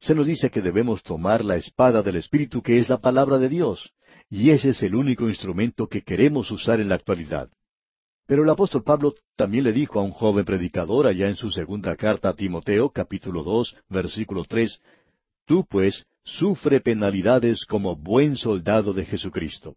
[0.00, 3.48] Se nos dice que debemos tomar la espada del Espíritu que es la palabra de
[3.48, 3.92] Dios,
[4.28, 7.50] y ese es el único instrumento que queremos usar en la actualidad.
[8.26, 11.96] Pero el apóstol Pablo también le dijo a un joven predicador allá en su segunda
[11.96, 14.80] carta a Timoteo, capítulo dos, versículo tres,
[15.46, 16.04] Tú, pues,
[16.36, 19.76] sufre penalidades como buen soldado de Jesucristo.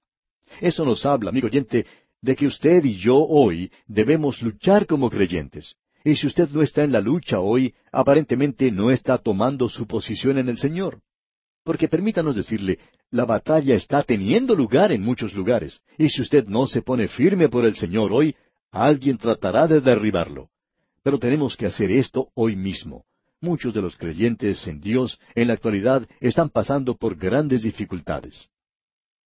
[0.59, 1.85] Eso nos habla, amigo oyente,
[2.21, 5.75] de que usted y yo hoy debemos luchar como creyentes.
[6.03, 10.37] Y si usted no está en la lucha hoy, aparentemente no está tomando su posición
[10.37, 11.01] en el Señor.
[11.63, 12.79] Porque permítanos decirle,
[13.11, 17.49] la batalla está teniendo lugar en muchos lugares, y si usted no se pone firme
[17.49, 18.35] por el Señor hoy,
[18.71, 20.49] alguien tratará de derribarlo.
[21.03, 23.05] Pero tenemos que hacer esto hoy mismo.
[23.43, 28.49] Muchos de los creyentes en Dios en la actualidad están pasando por grandes dificultades.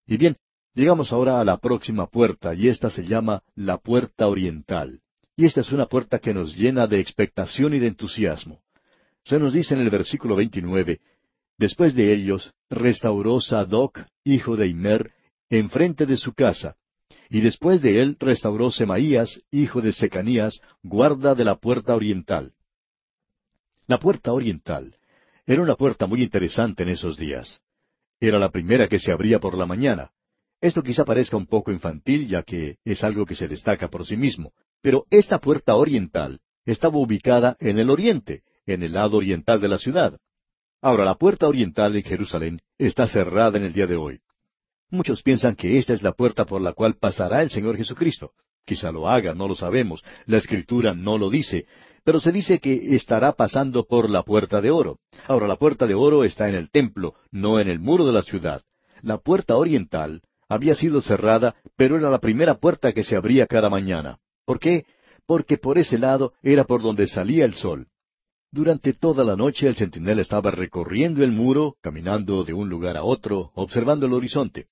[0.07, 0.37] Y bien,
[0.73, 5.01] llegamos ahora a la próxima puerta, y esta se llama la puerta oriental.
[5.35, 8.61] Y esta es una puerta que nos llena de expectación y de entusiasmo.
[9.25, 11.01] Se nos dice en el versículo 29,
[11.57, 15.11] Después de ellos, restauró Sadoc, hijo de Imer,
[15.49, 16.77] enfrente de su casa,
[17.29, 22.54] y después de él restauró Semaías, hijo de Secanías, guarda de la puerta oriental.
[23.87, 24.97] La puerta oriental
[25.45, 27.61] era una puerta muy interesante en esos días.
[28.19, 30.09] Era la primera que se abría por la mañana.
[30.59, 34.17] Esto quizá parezca un poco infantil, ya que es algo que se destaca por sí
[34.17, 39.67] mismo, pero esta puerta oriental estaba ubicada en el oriente, en el lado oriental de
[39.67, 40.17] la ciudad.
[40.81, 44.21] Ahora, la puerta oriental en Jerusalén está cerrada en el día de hoy.
[44.89, 48.31] Muchos piensan que esta es la puerta por la cual pasará el Señor Jesucristo.
[48.65, 50.03] Quizá lo haga, no lo sabemos.
[50.25, 51.67] La Escritura no lo dice,
[52.05, 54.99] pero se dice que estará pasando por la puerta de oro.
[55.27, 58.21] Ahora, la puerta de oro está en el templo, no en el muro de la
[58.21, 58.61] ciudad.
[59.01, 63.71] La puerta oriental había sido cerrada, pero era la primera puerta que se abría cada
[63.71, 64.19] mañana.
[64.45, 64.85] ¿Por qué?
[65.25, 67.87] Porque por ese lado era por donde salía el sol.
[68.51, 73.03] Durante toda la noche el centinela estaba recorriendo el muro, caminando de un lugar a
[73.03, 74.67] otro, observando el horizonte.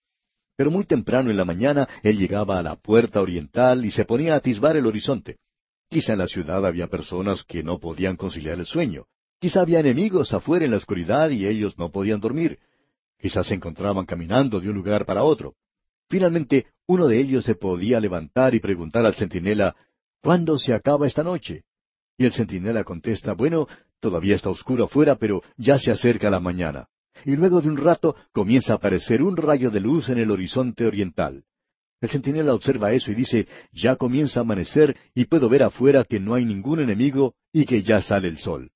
[0.56, 4.36] Pero muy temprano en la mañana él llegaba a la puerta oriental y se ponía
[4.36, 5.38] a atisbar el horizonte.
[5.93, 9.06] Quizá en la ciudad había personas que no podían conciliar el sueño.
[9.39, 12.58] Quizá había enemigos afuera en la oscuridad y ellos no podían dormir.
[13.19, 15.53] Quizás se encontraban caminando de un lugar para otro.
[16.10, 19.75] Finalmente, uno de ellos se podía levantar y preguntar al centinela,
[20.19, 21.65] ¿Cuándo se acaba esta noche?
[22.17, 23.67] Y el centinela contesta, bueno,
[23.99, 26.88] todavía está oscuro afuera, pero ya se acerca la mañana.
[27.23, 30.88] Y luego de un rato comienza a aparecer un rayo de luz en el horizonte
[30.88, 31.43] oriental.
[32.03, 36.19] El centinela observa eso y dice, ya comienza a amanecer y puedo ver afuera que
[36.19, 38.71] no hay ningún enemigo y que ya sale el sol.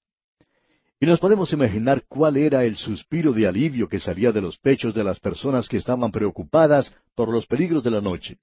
[1.02, 4.94] Y nos podemos imaginar cuál era el suspiro de alivio que salía de los pechos
[4.94, 8.38] de las personas que estaban preocupadas por los peligros de la noche.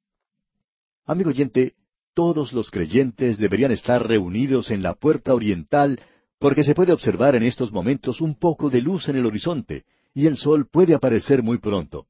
[1.06, 1.76] Amigo oyente,
[2.12, 5.98] todos los creyentes deberían estar reunidos en la puerta oriental
[6.38, 10.26] porque se puede observar en estos momentos un poco de luz en el horizonte, y
[10.26, 12.06] el sol puede aparecer muy pronto.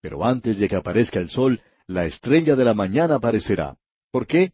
[0.00, 1.60] Pero antes de que aparezca el sol,
[1.90, 3.76] la estrella de la mañana aparecerá.
[4.12, 4.52] ¿Por qué?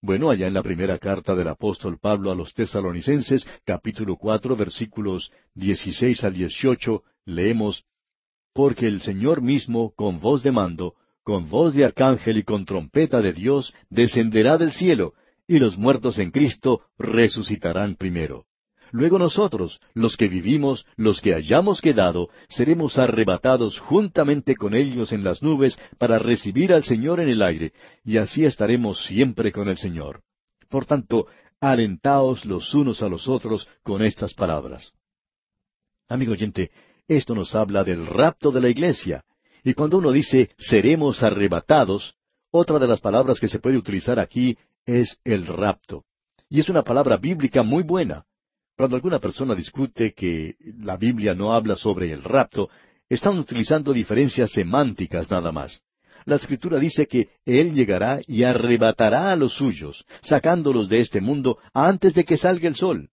[0.00, 5.30] Bueno, allá en la primera carta del apóstol Pablo a los tesalonicenses, capítulo cuatro, versículos
[5.54, 7.84] dieciséis al dieciocho, leemos,
[8.54, 13.20] Porque el Señor mismo, con voz de mando, con voz de arcángel y con trompeta
[13.20, 15.12] de Dios, descenderá del cielo,
[15.46, 18.47] y los muertos en Cristo resucitarán primero.
[18.90, 25.24] Luego nosotros, los que vivimos, los que hayamos quedado, seremos arrebatados juntamente con ellos en
[25.24, 27.72] las nubes para recibir al Señor en el aire,
[28.04, 30.22] y así estaremos siempre con el Señor.
[30.68, 31.26] Por tanto,
[31.60, 34.92] alentaos los unos a los otros con estas palabras.
[36.08, 36.70] Amigo oyente,
[37.06, 39.24] esto nos habla del rapto de la iglesia.
[39.64, 42.14] Y cuando uno dice seremos arrebatados,
[42.50, 46.04] otra de las palabras que se puede utilizar aquí es el rapto.
[46.48, 48.24] Y es una palabra bíblica muy buena.
[48.78, 52.70] Cuando alguna persona discute que la Biblia no habla sobre el rapto,
[53.08, 55.82] están utilizando diferencias semánticas nada más.
[56.26, 61.58] La escritura dice que Él llegará y arrebatará a los suyos, sacándolos de este mundo
[61.74, 63.10] antes de que salga el sol.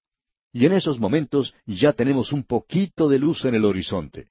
[0.53, 4.27] Y en esos momentos ya tenemos un poquito de luz en el horizonte.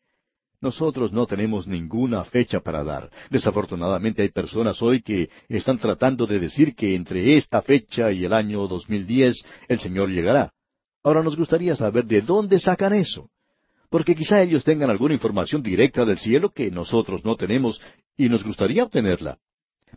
[0.60, 3.10] Nosotros no tenemos ninguna fecha para dar.
[3.28, 8.32] Desafortunadamente hay personas hoy que están tratando de decir que entre esta fecha y el
[8.32, 10.53] año 2010 el Señor llegará.
[11.04, 13.28] Ahora nos gustaría saber de dónde sacan eso.
[13.90, 17.80] Porque quizá ellos tengan alguna información directa del cielo que nosotros no tenemos
[18.16, 19.38] y nos gustaría obtenerla.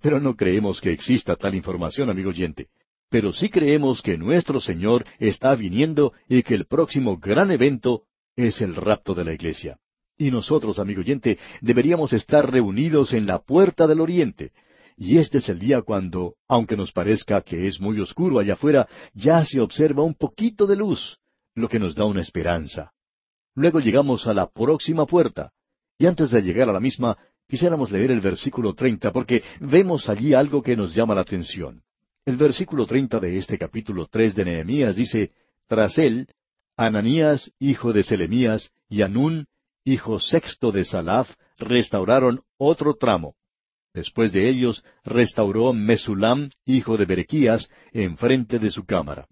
[0.02, 2.67] Pero no creemos que exista tal información, amigo oyente.
[3.10, 8.04] Pero sí creemos que nuestro Señor está viniendo y que el próximo gran evento
[8.36, 9.78] es el rapto de la iglesia.
[10.17, 14.52] Y nosotros, amigo oyente, deberíamos estar reunidos en la puerta del oriente,
[14.98, 18.88] y este es el día cuando, aunque nos parezca que es muy oscuro allá afuera,
[19.14, 21.20] ya se observa un poquito de luz,
[21.54, 22.92] lo que nos da una esperanza.
[23.54, 25.52] Luego llegamos a la próxima puerta.
[26.00, 27.16] Y antes de llegar a la misma,
[27.48, 31.84] quisiéramos leer el versículo treinta, porque vemos allí algo que nos llama la atención.
[32.26, 35.32] El versículo treinta de este capítulo tres de Nehemías dice,
[35.68, 36.28] Tras él,
[36.76, 39.48] Ananías, hijo de Selemías, y Anún,
[39.86, 43.37] hijo sexto de Salaf, restauraron otro tramo.
[43.98, 49.28] Después de ellos restauró Mesulam, hijo de Berequías, enfrente de su cámara.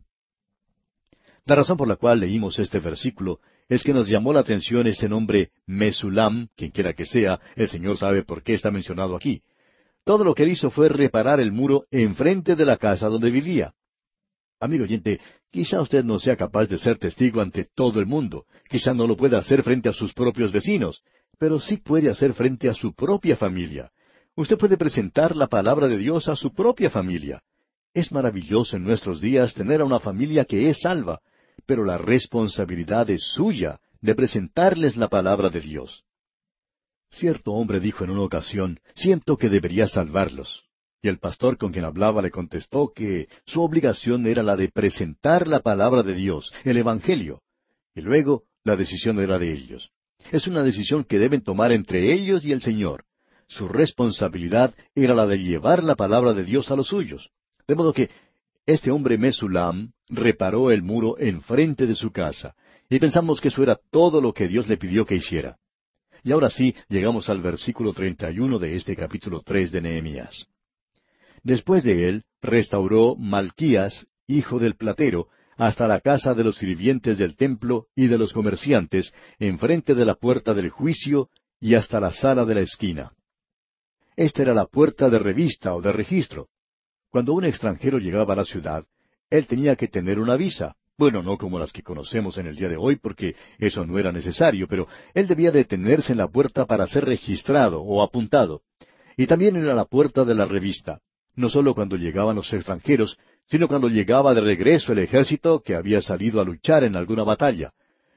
[1.46, 5.08] La razón por la cual leímos este versículo es que nos llamó la atención ese
[5.08, 9.44] nombre Mesulam, quien quiera que sea, el Señor sabe por qué está mencionado aquí.
[10.04, 13.76] Todo lo que hizo fue reparar el muro enfrente de la casa donde vivía.
[14.60, 15.20] Amigo oyente,
[15.52, 19.16] quizá usted no sea capaz de ser testigo ante todo el mundo, quizá no lo
[19.16, 21.04] pueda hacer frente a sus propios vecinos,
[21.38, 23.92] pero sí puede hacer frente a su propia familia.
[24.38, 27.42] Usted puede presentar la palabra de Dios a su propia familia.
[27.94, 31.22] Es maravilloso en nuestros días tener a una familia que es salva,
[31.66, 36.04] pero la responsabilidad es suya de presentarles la palabra de Dios.
[37.10, 40.66] Cierto hombre dijo en una ocasión, siento que debería salvarlos.
[41.02, 45.48] Y el pastor con quien hablaba le contestó que su obligación era la de presentar
[45.48, 47.42] la palabra de Dios, el Evangelio,
[47.94, 49.92] y luego la decisión era de ellos.
[50.32, 53.06] Es una decisión que deben tomar entre ellos y el Señor
[53.48, 57.30] su responsabilidad era la de llevar la palabra de Dios a los suyos.
[57.68, 58.10] De modo que
[58.66, 62.56] este hombre Mesulam reparó el muro enfrente de su casa,
[62.90, 65.58] y pensamos que eso era todo lo que Dios le pidió que hiciera.
[66.24, 70.48] Y ahora sí, llegamos al versículo treinta y uno de este capítulo tres de Nehemías.
[71.44, 77.36] Después de él, restauró Malquías, hijo del platero, hasta la casa de los sirvientes del
[77.36, 82.46] templo y de los comerciantes, enfrente de la puerta del juicio y hasta la sala
[82.46, 83.12] de la esquina.
[84.16, 86.48] Esta era la puerta de revista o de registro.
[87.10, 88.86] Cuando un extranjero llegaba a la ciudad,
[89.30, 90.76] él tenía que tener una visa.
[90.98, 94.14] Bueno, no como las que conocemos en el día de hoy, porque eso no era
[94.14, 98.62] necesario, pero él debía detenerse en la puerta para ser registrado o apuntado.
[99.18, 101.02] Y también era la puerta de la revista,
[101.36, 106.02] no solo cuando llegaban los extranjeros, sino cuando llegaba de regreso el ejército que había
[106.02, 107.72] salido a luchar en alguna batalla.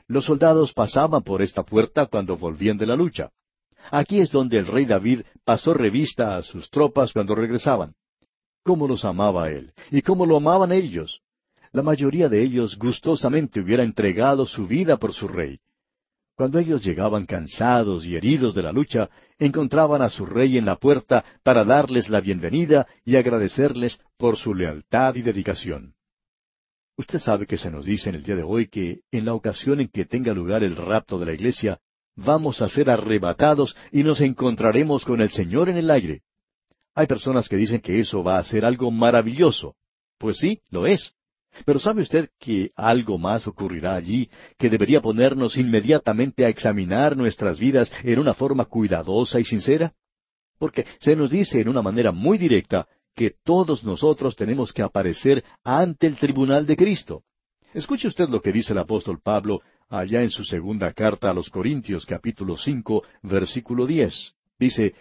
[0.06, 3.30] Los soldados pasaban por esta puerta cuando volvían de la lucha.
[3.90, 7.94] Aquí es donde el rey David pasó revista a sus tropas cuando regresaban.
[8.62, 9.72] ¿Cómo los amaba él?
[9.90, 11.22] ¿Y cómo lo amaban ellos?
[11.72, 15.60] La mayoría de ellos gustosamente hubiera entregado su vida por su rey.
[16.34, 20.76] Cuando ellos llegaban cansados y heridos de la lucha, encontraban a su rey en la
[20.76, 25.94] puerta para darles la bienvenida y agradecerles por su lealtad y dedicación.
[26.96, 29.80] Usted sabe que se nos dice en el día de hoy que en la ocasión
[29.80, 31.80] en que tenga lugar el rapto de la iglesia,
[32.18, 36.22] vamos a ser arrebatados y nos encontraremos con el Señor en el aire.
[36.94, 39.76] Hay personas que dicen que eso va a ser algo maravilloso.
[40.18, 41.12] Pues sí, lo es.
[41.64, 47.58] Pero ¿sabe usted que algo más ocurrirá allí que debería ponernos inmediatamente a examinar nuestras
[47.58, 49.92] vidas en una forma cuidadosa y sincera?
[50.58, 55.44] Porque se nos dice en una manera muy directa que todos nosotros tenemos que aparecer
[55.62, 57.22] ante el tribunal de Cristo.
[57.72, 61.50] Escuche usted lo que dice el apóstol Pablo allá en su segunda carta a los
[61.50, 64.34] Corintios capítulo cinco versículo diez.
[64.58, 64.94] Dice,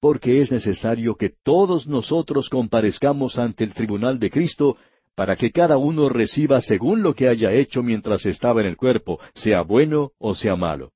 [0.00, 4.76] porque es necesario que todos nosotros comparezcamos ante el tribunal de Cristo
[5.14, 9.20] para que cada uno reciba según lo que haya hecho mientras estaba en el cuerpo,
[9.32, 10.92] sea bueno o sea malo.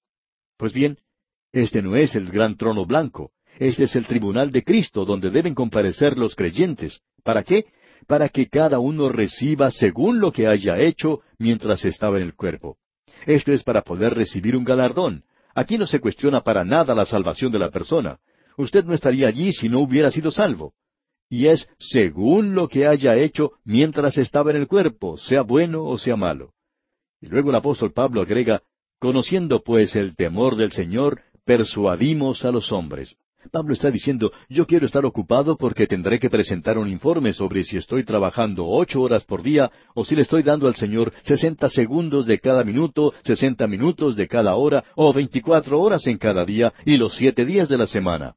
[0.57, 0.99] Pues bien,
[1.53, 5.55] este no es el gran trono blanco, este es el tribunal de Cristo donde deben
[5.55, 7.01] comparecer los creyentes.
[7.23, 7.67] ¿Para qué?
[8.07, 12.77] Para que cada uno reciba según lo que haya hecho mientras estaba en el cuerpo.
[13.27, 15.25] Esto es para poder recibir un galardón.
[15.55, 18.19] Aquí no se cuestiona para nada la salvación de la persona.
[18.57, 20.75] Usted no estaría allí si no hubiera sido salvo
[21.31, 25.99] y es según lo que haya hecho mientras estaba en el cuerpo, sea bueno o
[25.99, 26.55] sea malo.
[27.21, 28.63] Y luego el apóstol Pablo agrega,
[29.01, 33.15] Conociendo pues el temor del Señor, persuadimos a los hombres.
[33.49, 37.77] Pablo está diciendo, yo quiero estar ocupado porque tendré que presentar un informe sobre si
[37.77, 42.27] estoy trabajando ocho horas por día o si le estoy dando al Señor sesenta segundos
[42.27, 46.97] de cada minuto, sesenta minutos de cada hora o veinticuatro horas en cada día y
[46.97, 48.35] los siete días de la semana.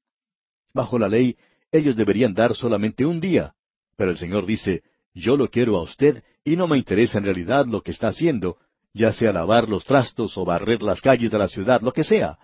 [0.74, 1.36] Bajo la ley,
[1.72, 3.54] ellos deberían dar solamente un día.
[3.98, 4.84] Pero el Señor dice,
[5.14, 8.58] yo lo quiero a usted y no me interesa en realidad lo que está haciendo,
[8.94, 12.38] ya sea lavar los trastos o barrer las calles de la ciudad, lo que sea.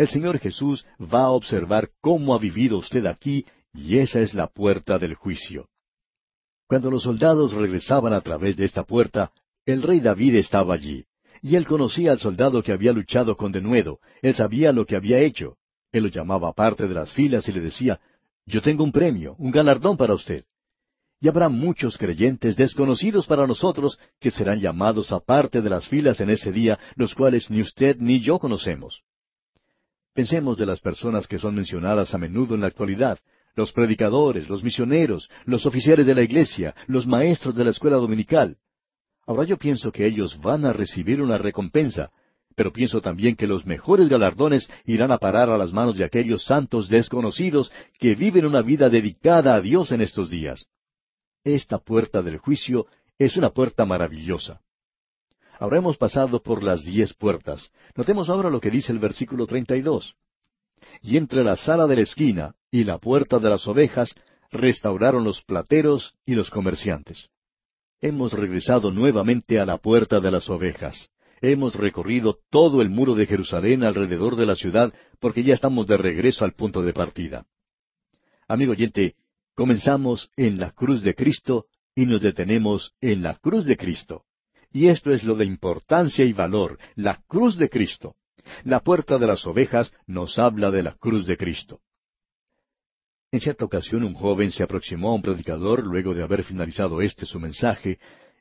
[0.00, 3.44] El Señor Jesús va a observar cómo ha vivido usted aquí
[3.74, 5.68] y esa es la puerta del juicio.
[6.66, 9.30] Cuando los soldados regresaban a través de esta puerta,
[9.66, 11.04] el rey David estaba allí,
[11.42, 15.18] y él conocía al soldado que había luchado con denuedo, él sabía lo que había
[15.18, 15.58] hecho.
[15.92, 18.00] Él lo llamaba aparte de las filas y le decía,
[18.46, 20.44] yo tengo un premio, un galardón para usted.
[21.20, 26.30] Y habrá muchos creyentes desconocidos para nosotros que serán llamados aparte de las filas en
[26.30, 29.02] ese día, los cuales ni usted ni yo conocemos.
[30.14, 33.18] Pensemos de las personas que son mencionadas a menudo en la actualidad,
[33.54, 38.56] los predicadores, los misioneros, los oficiales de la iglesia, los maestros de la escuela dominical.
[39.26, 42.10] Ahora yo pienso que ellos van a recibir una recompensa,
[42.56, 46.44] pero pienso también que los mejores galardones irán a parar a las manos de aquellos
[46.44, 50.66] santos desconocidos que viven una vida dedicada a Dios en estos días.
[51.44, 52.86] Esta puerta del juicio
[53.18, 54.60] es una puerta maravillosa.
[55.60, 57.70] Ahora hemos pasado por las diez puertas.
[57.94, 60.16] Notemos ahora lo que dice el versículo treinta y dos.
[61.02, 64.12] Y entre la sala de la esquina y la puerta de las ovejas
[64.50, 67.28] restauraron los plateros y los comerciantes.
[68.00, 73.26] Hemos regresado nuevamente a la puerta de las ovejas hemos recorrido todo el muro de
[73.26, 77.46] Jerusalén alrededor de la ciudad porque ya estamos de regreso al punto de partida.
[78.48, 79.14] Amigo oyente,
[79.54, 84.24] comenzamos en la cruz de Cristo y nos detenemos en la cruz de Cristo.
[84.72, 88.14] Y esto es lo de importancia y valor, la cruz de Cristo.
[88.64, 91.80] La puerta de las ovejas nos habla de la cruz de Cristo.
[93.32, 97.26] En cierta ocasión un joven se aproximó a un predicador luego de haber finalizado este
[97.26, 97.98] su mensaje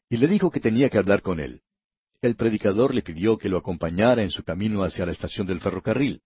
[0.09, 1.61] y le dijo que tenía que hablar con él
[2.21, 6.21] el predicador le pidió que lo acompañara en su camino hacia la estación del ferrocarril.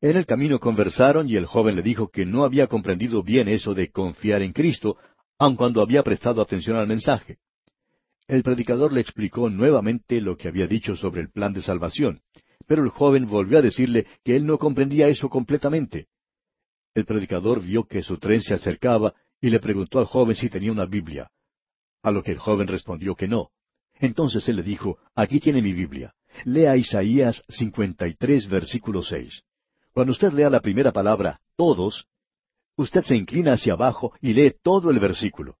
[0.00, 3.74] En el camino conversaron y el joven le dijo que no había comprendido bien eso
[3.74, 4.98] de confiar en Cristo,
[5.38, 7.38] aun cuando había prestado atención al mensaje.
[8.26, 12.22] El predicador le explicó nuevamente lo que había dicho sobre el plan de salvación,
[12.66, 16.08] pero el joven volvió a decirle que él no comprendía eso completamente.
[16.94, 20.72] El predicador vio que su tren se acercaba y le preguntó al joven si tenía
[20.72, 21.30] una Biblia,
[22.02, 23.50] a lo que el joven respondió que no.
[23.94, 26.14] Entonces él le dijo, aquí tiene mi Biblia.
[26.44, 29.42] Lea Isaías 53, versículo 6.
[29.92, 32.06] Cuando usted lea la primera palabra, todos,
[32.76, 35.58] usted se inclina hacia abajo y lee todo el versículo.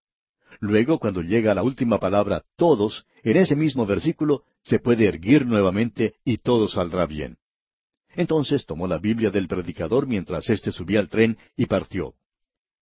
[0.64, 6.14] Luego, cuando llega la última palabra, todos, en ese mismo versículo, se puede erguir nuevamente
[6.24, 7.36] y todo saldrá bien.
[8.16, 12.14] Entonces tomó la Biblia del predicador mientras éste subía al tren y partió.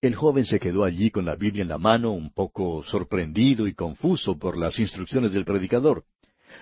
[0.00, 3.74] El joven se quedó allí con la Biblia en la mano, un poco sorprendido y
[3.74, 6.04] confuso por las instrucciones del predicador.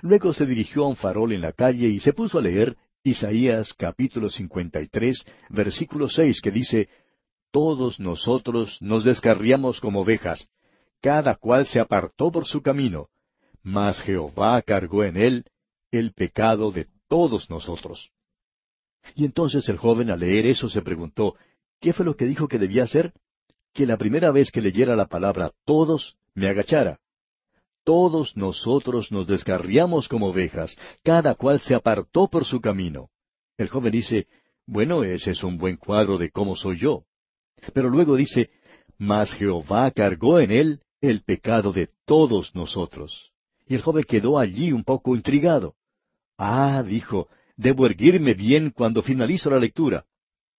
[0.01, 3.75] Luego se dirigió a un farol en la calle y se puso a leer Isaías
[3.75, 6.89] capítulo 53, versículo 6, que dice,
[7.51, 10.49] Todos nosotros nos descarriamos como ovejas,
[11.01, 13.09] cada cual se apartó por su camino,
[13.63, 15.45] mas Jehová cargó en él
[15.91, 18.11] el pecado de todos nosotros.
[19.15, 21.35] Y entonces el joven al leer eso se preguntó,
[21.81, 23.13] ¿qué fue lo que dijo que debía hacer?
[23.73, 26.99] Que la primera vez que leyera la palabra todos, me agachara.
[27.85, 33.09] Todos nosotros nos descarriamos como ovejas, cada cual se apartó por su camino.
[33.57, 34.27] El joven dice,
[34.67, 37.05] bueno, ese es un buen cuadro de cómo soy yo.
[37.73, 38.51] Pero luego dice,
[38.99, 43.33] mas Jehová cargó en él el pecado de todos nosotros.
[43.67, 45.75] Y el joven quedó allí un poco intrigado.
[46.37, 50.07] Ah, dijo, debo erguirme bien cuando finalizo la lectura.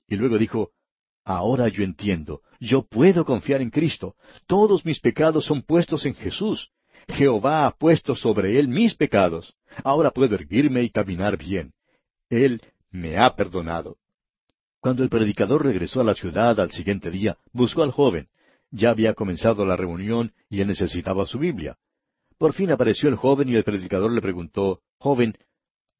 [0.07, 0.71] Y luego dijo,
[1.23, 4.15] ahora yo entiendo, yo puedo confiar en Cristo,
[4.47, 6.71] todos mis pecados son puestos en Jesús,
[7.07, 9.55] Jehová ha puesto sobre él mis pecados.
[9.83, 11.73] Ahora puedo erguirme y caminar bien.
[12.29, 13.97] Él me ha perdonado.
[14.79, 18.29] Cuando el predicador regresó a la ciudad al siguiente día, buscó al joven.
[18.71, 21.77] Ya había comenzado la reunión y él necesitaba su Biblia.
[22.37, 25.35] Por fin apareció el joven y el predicador le preguntó, Joven,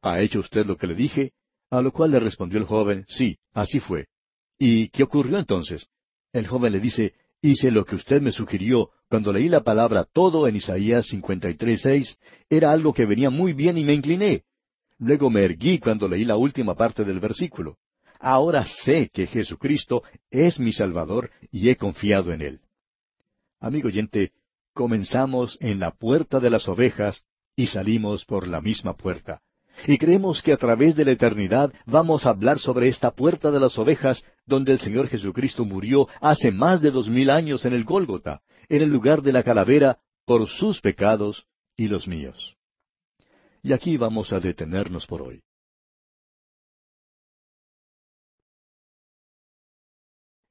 [0.02, 1.34] ¿ha hecho usted lo que le dije?
[1.70, 4.08] A lo cual le respondió el joven, Sí, así fue.
[4.58, 5.88] ¿Y qué ocurrió entonces?
[6.34, 7.14] El joven le dice,
[7.44, 12.18] Hice lo que usted me sugirió cuando leí la palabra todo en Isaías 53.6.
[12.50, 14.44] Era algo que venía muy bien y me incliné.
[15.00, 17.78] Luego me erguí cuando leí la última parte del versículo.
[18.22, 22.60] Ahora sé que Jesucristo es mi Salvador y he confiado en Él.
[23.60, 24.32] Amigo oyente,
[24.74, 27.24] comenzamos en la puerta de las ovejas
[27.56, 29.42] y salimos por la misma puerta.
[29.88, 33.60] Y creemos que a través de la eternidad vamos a hablar sobre esta puerta de
[33.60, 37.84] las ovejas donde el Señor Jesucristo murió hace más de dos mil años en el
[37.84, 42.56] Gólgota, en el lugar de la calavera, por sus pecados y los míos.
[43.64, 45.42] Y aquí vamos a detenernos por hoy.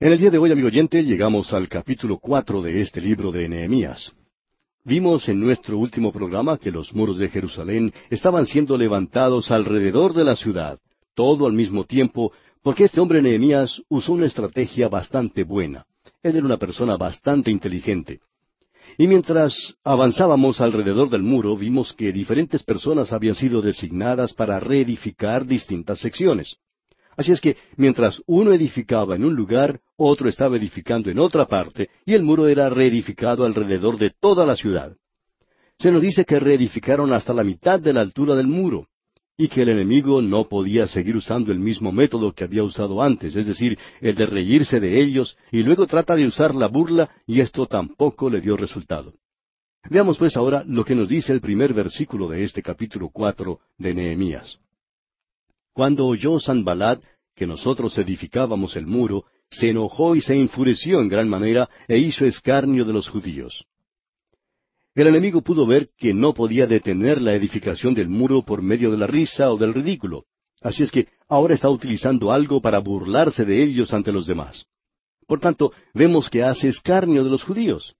[0.02, 3.46] En el día de hoy, amigo oyente, llegamos al capítulo cuatro de este libro de
[3.46, 4.10] Nehemías.
[4.82, 10.24] Vimos en nuestro último programa que los muros de Jerusalén estaban siendo levantados alrededor de
[10.24, 10.78] la ciudad,
[11.14, 12.32] todo al mismo tiempo,
[12.62, 15.84] porque este hombre Nehemías usó una estrategia bastante buena.
[16.22, 18.20] Él era una persona bastante inteligente.
[18.96, 25.44] Y mientras avanzábamos alrededor del muro, vimos que diferentes personas habían sido designadas para reedificar
[25.44, 26.56] distintas secciones.
[27.16, 31.90] Así es que mientras uno edificaba en un lugar, otro estaba edificando en otra parte,
[32.04, 34.96] y el muro era reedificado alrededor de toda la ciudad.
[35.78, 38.86] Se nos dice que reedificaron hasta la mitad de la altura del muro,
[39.36, 43.34] y que el enemigo no podía seguir usando el mismo método que había usado antes,
[43.34, 47.40] es decir, el de reírse de ellos, y luego trata de usar la burla, y
[47.40, 49.14] esto tampoco le dio resultado.
[49.88, 53.94] Veamos pues ahora lo que nos dice el primer versículo de este capítulo cuatro de
[53.94, 54.58] Nehemías.
[55.80, 57.02] Cuando oyó Sanballat
[57.34, 62.26] que nosotros edificábamos el muro, se enojó y se enfureció en gran manera e hizo
[62.26, 63.64] escarnio de los judíos.
[64.94, 68.98] El enemigo pudo ver que no podía detener la edificación del muro por medio de
[68.98, 70.26] la risa o del ridículo.
[70.60, 74.66] Así es que ahora está utilizando algo para burlarse de ellos ante los demás.
[75.26, 77.96] Por tanto, vemos que hace escarnio de los judíos.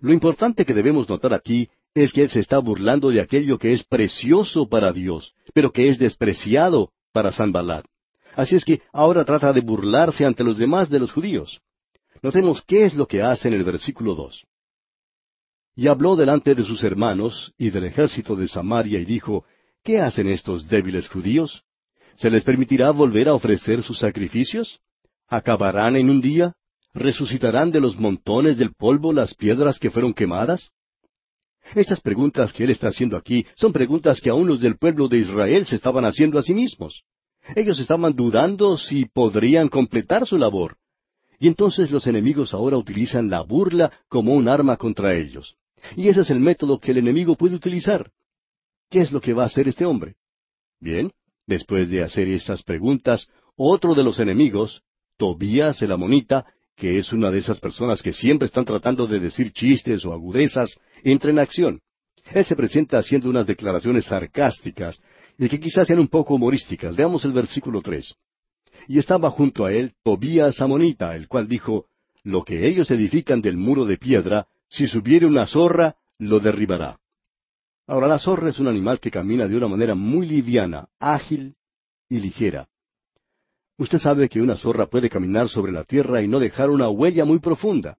[0.00, 3.72] Lo importante que debemos notar aquí es que él se está burlando de aquello que
[3.72, 7.84] es precioso para Dios, pero que es despreciado para Sanballat.
[8.34, 11.60] Así es que ahora trata de burlarse ante los demás de los judíos.
[12.22, 14.44] Notemos qué es lo que hace en el versículo dos.
[15.74, 19.44] Y habló delante de sus hermanos y del ejército de Samaria y dijo,
[19.84, 21.62] ¿Qué hacen estos débiles judíos?
[22.16, 24.80] ¿Se les permitirá volver a ofrecer sus sacrificios?
[25.28, 26.54] ¿Acabarán en un día?
[26.94, 30.72] ¿Resucitarán de los montones del polvo las piedras que fueron quemadas?
[31.74, 35.18] Estas preguntas que él está haciendo aquí son preguntas que aún los del pueblo de
[35.18, 37.04] Israel se estaban haciendo a sí mismos.
[37.54, 40.76] Ellos estaban dudando si podrían completar su labor.
[41.38, 45.56] Y entonces los enemigos ahora utilizan la burla como un arma contra ellos.
[45.96, 48.10] Y ese es el método que el enemigo puede utilizar.
[48.90, 50.16] ¿Qué es lo que va a hacer este hombre?
[50.80, 51.12] Bien,
[51.46, 54.82] después de hacer estas preguntas, otro de los enemigos,
[55.16, 56.46] Tobías el amonita,
[56.78, 60.78] que es una de esas personas que siempre están tratando de decir chistes o agudezas,
[61.02, 61.80] entra en acción.
[62.32, 65.02] Él se presenta haciendo unas declaraciones sarcásticas
[65.36, 66.94] y que quizás sean un poco humorísticas.
[66.94, 68.14] Veamos el versículo tres.
[68.86, 71.86] Y estaba junto a él Tobías Amonita, el cual dijo,
[72.22, 77.00] Lo que ellos edifican del muro de piedra, si subiere una zorra, lo derribará.
[77.88, 81.56] Ahora la zorra es un animal que camina de una manera muy liviana, ágil
[82.08, 82.68] y ligera.
[83.78, 87.24] Usted sabe que una zorra puede caminar sobre la tierra y no dejar una huella
[87.24, 87.96] muy profunda.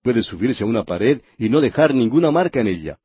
[0.00, 2.98] Puede subirse a una pared y no dejar ninguna marca en ella.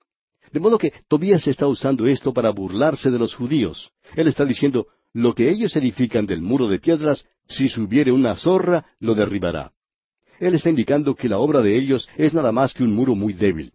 [0.51, 3.91] De modo que Tobías está usando esto para burlarse de los judíos.
[4.15, 8.85] Él está diciendo, lo que ellos edifican del muro de piedras, si subiere una zorra,
[8.99, 9.71] lo derribará.
[10.39, 13.33] Él está indicando que la obra de ellos es nada más que un muro muy
[13.33, 13.73] débil.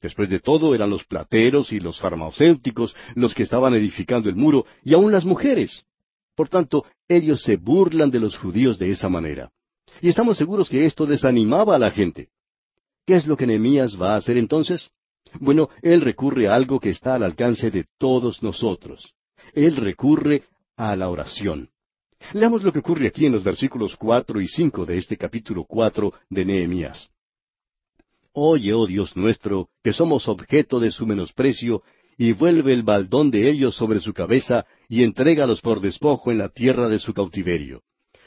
[0.00, 4.64] Después de todo eran los plateros y los farmacéuticos los que estaban edificando el muro,
[4.84, 5.84] y aun las mujeres.
[6.34, 9.50] Por tanto, ellos se burlan de los judíos de esa manera.
[10.00, 12.28] Y estamos seguros que esto desanimaba a la gente.
[13.06, 14.90] ¿Qué es lo que Nehemías va a hacer entonces?
[15.38, 19.14] Bueno, él recurre a algo que está al alcance de todos nosotros.
[19.52, 20.44] Él recurre
[20.76, 21.70] a la oración.
[22.32, 26.12] Leamos lo que ocurre aquí en los versículos cuatro y cinco de este capítulo cuatro
[26.28, 27.08] de Nehemías.
[28.32, 31.82] Oye, oh Dios nuestro, que somos objeto de su menosprecio,
[32.20, 36.50] y vuelve el baldón de ellos sobre su cabeza, y entrégalos por despojo en la
[36.50, 37.80] tierra de su cautiverio.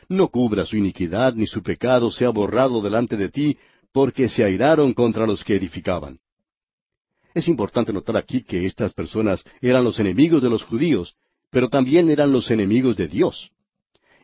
[0.09, 3.55] No cubra su iniquidad, ni su pecado sea borrado delante de ti,
[3.91, 6.17] porque se airaron contra los que edificaban.
[7.35, 11.13] Es importante notar aquí que estas personas eran los enemigos de los judíos,
[11.51, 13.51] pero también eran los enemigos de Dios.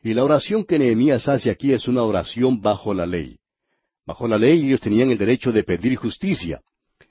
[0.01, 3.37] Y la oración que Nehemías hace aquí es una oración bajo la ley.
[4.03, 6.59] Bajo la ley ellos tenían el derecho de pedir justicia.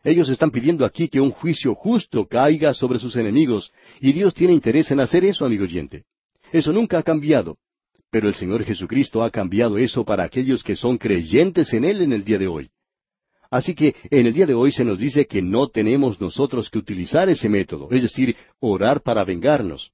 [0.05, 4.53] Ellos están pidiendo aquí que un juicio justo caiga sobre sus enemigos, y Dios tiene
[4.53, 6.05] interés en hacer eso, amigo oyente.
[6.53, 7.57] Eso nunca ha cambiado.
[8.11, 12.13] Pero el Señor Jesucristo ha cambiado eso para aquellos que son creyentes en Él en
[12.13, 12.71] el día de hoy.
[13.51, 16.79] Así que en el día de hoy se nos dice que no tenemos nosotros que
[16.79, 19.91] utilizar ese método, es decir, orar para vengarnos.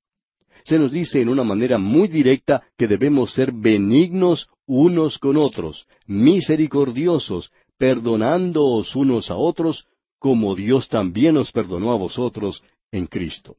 [0.64, 5.86] Se nos dice en una manera muy directa que debemos ser benignos unos con otros,
[6.06, 9.86] misericordiosos, perdonándoos unos a otros,
[10.24, 13.58] como Dios también os perdonó a vosotros en Cristo.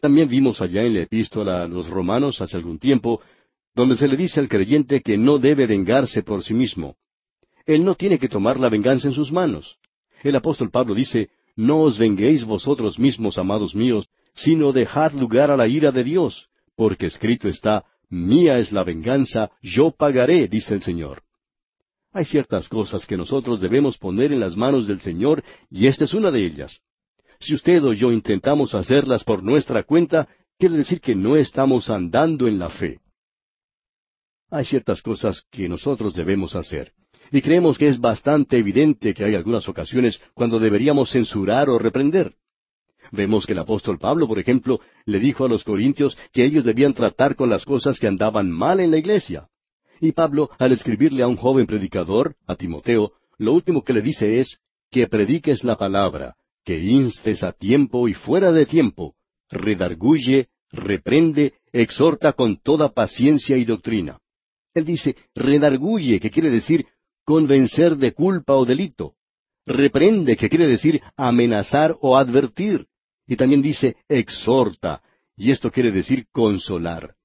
[0.00, 3.22] También vimos allá en la epístola a los romanos hace algún tiempo,
[3.76, 6.96] donde se le dice al creyente que no debe vengarse por sí mismo,
[7.64, 9.76] él no tiene que tomar la venganza en sus manos.
[10.24, 15.56] El apóstol Pablo dice, No os venguéis vosotros mismos, amados míos, sino dejad lugar a
[15.56, 20.82] la ira de Dios, porque escrito está, Mía es la venganza, yo pagaré, dice el
[20.82, 21.22] Señor.
[22.12, 26.14] Hay ciertas cosas que nosotros debemos poner en las manos del Señor, y esta es
[26.14, 26.80] una de ellas.
[27.40, 30.28] Si usted o yo intentamos hacerlas por nuestra cuenta,
[30.58, 33.00] quiere decir que no estamos andando en la fe.
[34.50, 36.92] Hay ciertas cosas que nosotros debemos hacer.
[37.30, 42.34] Y creemos que es bastante evidente que hay algunas ocasiones cuando deberíamos censurar o reprender.
[43.12, 46.94] Vemos que el apóstol Pablo, por ejemplo, le dijo a los corintios que ellos debían
[46.94, 49.48] tratar con las cosas que andaban mal en la iglesia.
[50.00, 54.40] Y Pablo, al escribirle a un joven predicador, a Timoteo, lo último que le dice
[54.40, 54.58] es,
[54.90, 59.14] que prediques la palabra, que instes a tiempo y fuera de tiempo,
[59.50, 64.18] redarguye, reprende, exhorta con toda paciencia y doctrina.
[64.74, 66.86] Él dice, redarguye, que quiere decir
[67.24, 69.14] convencer de culpa o delito.
[69.66, 72.86] Reprende, que quiere decir amenazar o advertir.
[73.26, 75.02] Y también dice exhorta,
[75.36, 77.17] y esto quiere decir consolar.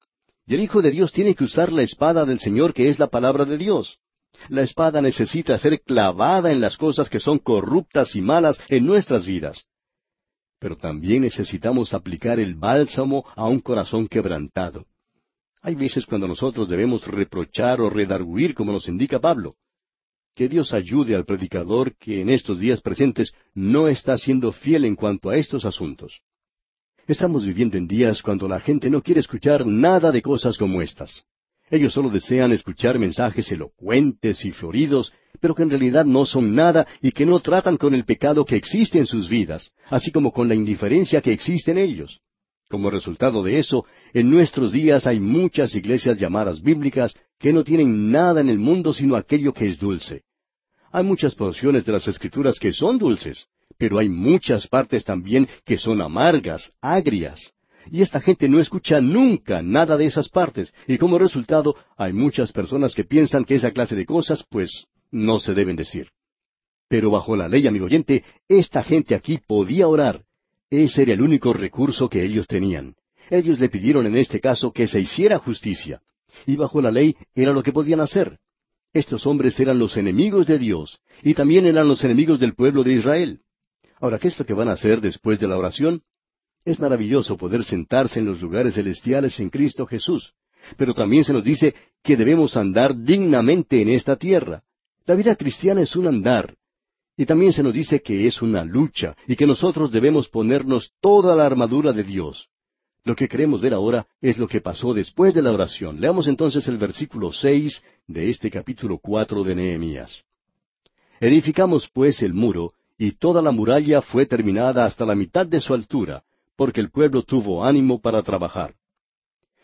[0.46, 3.08] Y el Hijo de Dios tiene que usar la espada del Señor, que es la
[3.08, 3.98] palabra de Dios.
[4.48, 9.24] La espada necesita ser clavada en las cosas que son corruptas y malas en nuestras
[9.26, 9.66] vidas.
[10.58, 14.86] Pero también necesitamos aplicar el bálsamo a un corazón quebrantado.
[15.62, 19.56] Hay veces cuando nosotros debemos reprochar o redarguir, como nos indica Pablo.
[20.34, 24.96] Que Dios ayude al predicador que en estos días presentes no está siendo fiel en
[24.96, 26.20] cuanto a estos asuntos.
[27.06, 31.24] Estamos viviendo en días cuando la gente no quiere escuchar nada de cosas como estas.
[31.70, 36.86] Ellos solo desean escuchar mensajes elocuentes y floridos, pero que en realidad no son nada
[37.02, 40.48] y que no tratan con el pecado que existe en sus vidas, así como con
[40.48, 42.20] la indiferencia que existe en ellos.
[42.70, 43.84] Como resultado de eso,
[44.14, 48.94] en nuestros días hay muchas iglesias llamadas bíblicas que no tienen nada en el mundo
[48.94, 50.22] sino aquello que es dulce.
[50.90, 53.46] Hay muchas porciones de las escrituras que son dulces,
[53.78, 57.52] pero hay muchas partes también que son amargas, agrias.
[57.90, 62.52] Y esta gente no escucha nunca nada de esas partes, y como resultado hay muchas
[62.52, 66.08] personas que piensan que esa clase de cosas, pues, no se deben decir.
[66.88, 70.24] Pero bajo la ley, amigo oyente, esta gente aquí podía orar,
[70.70, 72.96] ese era el único recurso que ellos tenían.
[73.30, 76.02] Ellos le pidieron en este caso que se hiciera justicia.
[76.46, 78.38] Y bajo la ley era lo que podían hacer.
[78.92, 82.94] Estos hombres eran los enemigos de Dios y también eran los enemigos del pueblo de
[82.94, 83.40] Israel.
[84.00, 86.02] Ahora, ¿qué es lo que van a hacer después de la oración?
[86.64, 90.32] Es maravilloso poder sentarse en los lugares celestiales en Cristo Jesús.
[90.76, 94.62] Pero también se nos dice que debemos andar dignamente en esta tierra.
[95.06, 96.56] La vida cristiana es un andar,
[97.16, 101.36] y también se nos dice que es una lucha y que nosotros debemos ponernos toda
[101.36, 102.48] la armadura de Dios.
[103.04, 106.00] Lo que queremos ver ahora es lo que pasó después de la oración.
[106.00, 110.24] Leamos entonces el versículo seis de este capítulo cuatro de Nehemías.
[111.20, 115.74] Edificamos pues el muro, y toda la muralla fue terminada hasta la mitad de su
[115.74, 116.22] altura,
[116.56, 118.74] porque el pueblo tuvo ánimo para trabajar.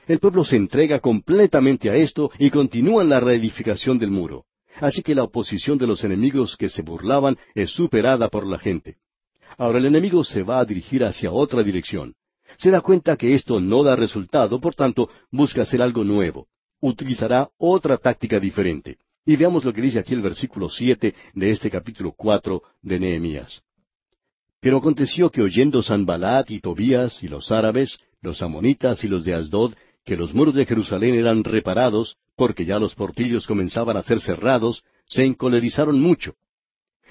[0.06, 4.46] El pueblo se entrega completamente a esto y continúa en la reedificación del muro.
[4.80, 8.96] Así que la oposición de los enemigos que se burlaban es superada por la gente.
[9.58, 12.14] Ahora el enemigo se va a dirigir hacia otra dirección.
[12.56, 16.48] Se da cuenta que esto no da resultado, por tanto, busca hacer algo nuevo.
[16.80, 18.98] Utilizará otra táctica diferente.
[19.30, 23.62] Y veamos lo que dice aquí el versículo siete de este capítulo cuatro de Nehemías.
[24.58, 29.34] Pero aconteció que oyendo Sanbalat y Tobías y los árabes, los amonitas y los de
[29.34, 29.74] Asdod,
[30.04, 34.82] que los muros de Jerusalén eran reparados, porque ya los portillos comenzaban a ser cerrados,
[35.06, 36.34] se encolerizaron mucho.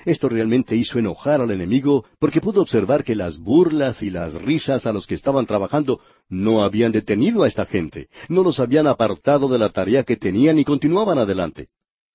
[0.03, 4.85] Esto realmente hizo enojar al enemigo porque pudo observar que las burlas y las risas
[4.85, 9.47] a los que estaban trabajando no habían detenido a esta gente, no los habían apartado
[9.47, 11.69] de la tarea que tenían y continuaban adelante.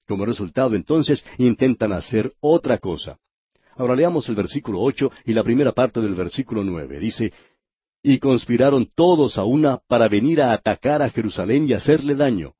[0.07, 3.19] Como resultado entonces intentan hacer otra cosa.
[3.77, 6.99] Ahora leamos el versículo ocho y la primera parte del versículo nueve.
[6.99, 7.33] Dice,
[8.03, 12.53] Y conspiraron todos a una para venir a atacar a Jerusalén y hacerle daño.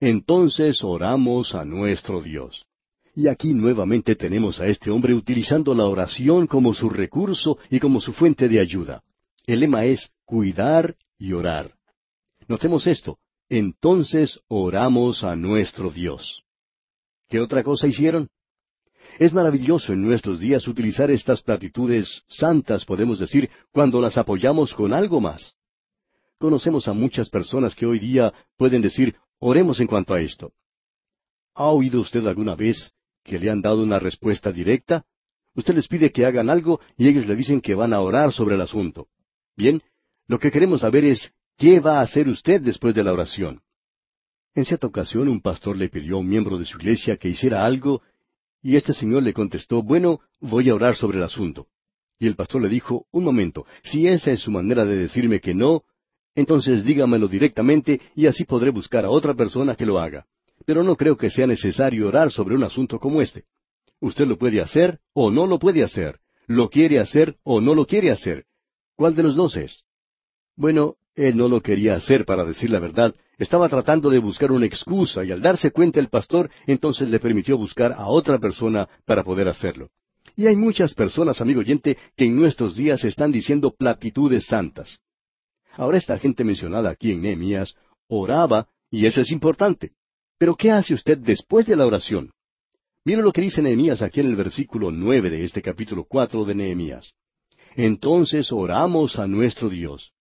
[0.00, 2.66] Entonces oramos a nuestro Dios.
[3.14, 8.00] Y aquí nuevamente tenemos a este hombre utilizando la oración como su recurso y como
[8.00, 9.02] su fuente de ayuda.
[9.46, 11.74] El lema es cuidar y orar.
[12.46, 13.18] Notemos esto.
[13.48, 16.44] Entonces oramos a nuestro Dios.
[17.28, 18.28] ¿Qué otra cosa hicieron?
[19.18, 24.92] Es maravilloso en nuestros días utilizar estas platitudes santas, podemos decir, cuando las apoyamos con
[24.92, 25.54] algo más.
[26.38, 30.52] Conocemos a muchas personas que hoy día pueden decir, oremos en cuanto a esto.
[31.54, 32.92] ¿Ha oído usted alguna vez
[33.24, 35.04] que le han dado una respuesta directa?
[35.54, 38.54] Usted les pide que hagan algo y ellos le dicen que van a orar sobre
[38.54, 39.08] el asunto.
[39.56, 39.82] Bien,
[40.28, 43.60] lo que queremos saber es, ¿qué va a hacer usted después de la oración?
[44.54, 47.64] En cierta ocasión un pastor le pidió a un miembro de su iglesia que hiciera
[47.64, 48.02] algo
[48.62, 51.68] y este señor le contestó, bueno, voy a orar sobre el asunto.
[52.18, 55.54] Y el pastor le dijo, un momento, si esa es su manera de decirme que
[55.54, 55.84] no,
[56.34, 60.26] entonces dígamelo directamente y así podré buscar a otra persona que lo haga.
[60.66, 63.44] Pero no creo que sea necesario orar sobre un asunto como este.
[64.00, 66.20] Usted lo puede hacer o no lo puede hacer.
[66.46, 68.46] Lo quiere hacer o no lo quiere hacer.
[68.96, 69.84] ¿Cuál de los dos es?
[70.56, 73.12] Bueno, él no lo quería hacer, para decir la verdad.
[73.38, 77.58] Estaba tratando de buscar una excusa y al darse cuenta el pastor, entonces le permitió
[77.58, 79.90] buscar a otra persona para poder hacerlo.
[80.36, 85.00] Y hay muchas personas, amigo oyente, que en nuestros días están diciendo platitudes santas.
[85.72, 87.74] Ahora esta gente mencionada aquí en Nehemías
[88.06, 89.90] oraba, y eso es importante.
[90.38, 92.30] Pero ¿qué hace usted después de la oración?
[93.04, 96.54] Mire lo que dice Nehemías aquí en el versículo nueve de este capítulo cuatro de
[96.54, 97.12] Nehemías.
[97.74, 100.12] Entonces oramos a nuestro Dios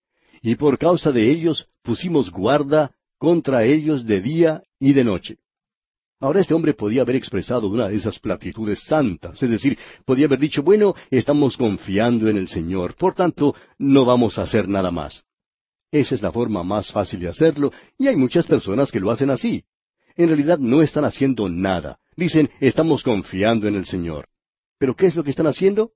[0.41, 5.37] y por causa de ellos pusimos guarda contra ellos de día y de noche.
[6.19, 10.39] Ahora este hombre podía haber expresado una de esas platitudes santas, es decir, podía haber
[10.39, 15.23] dicho, bueno, estamos confiando en el Señor, por tanto, no vamos a hacer nada más.
[15.91, 19.29] Esa es la forma más fácil de hacerlo, y hay muchas personas que lo hacen
[19.29, 19.63] así.
[20.15, 21.99] En realidad no están haciendo nada.
[22.15, 24.27] Dicen, estamos confiando en el Señor.
[24.79, 25.91] Pero ¿qué es lo que están haciendo?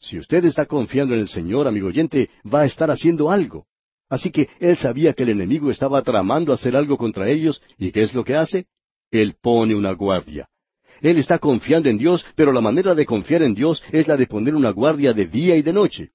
[0.00, 3.66] Si usted está confiando en el Señor, amigo oyente, va a estar haciendo algo.
[4.08, 8.02] Así que él sabía que el enemigo estaba tramando hacer algo contra ellos, ¿y qué
[8.02, 8.66] es lo que hace?
[9.10, 10.48] Él pone una guardia.
[11.00, 14.26] Él está confiando en Dios, pero la manera de confiar en Dios es la de
[14.26, 16.10] poner una guardia de día y de noche.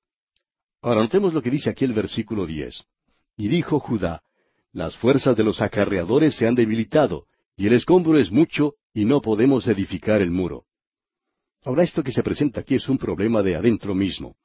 [0.82, 2.84] Ahora notemos lo que dice aquí el versículo diez.
[3.38, 4.22] Y dijo Judá,
[4.72, 7.26] las fuerzas de los acarreadores se han debilitado,
[7.56, 10.66] y el escombro es mucho, y no podemos edificar el muro.
[11.66, 14.36] Ahora esto que se presenta aquí es un problema de adentro mismo.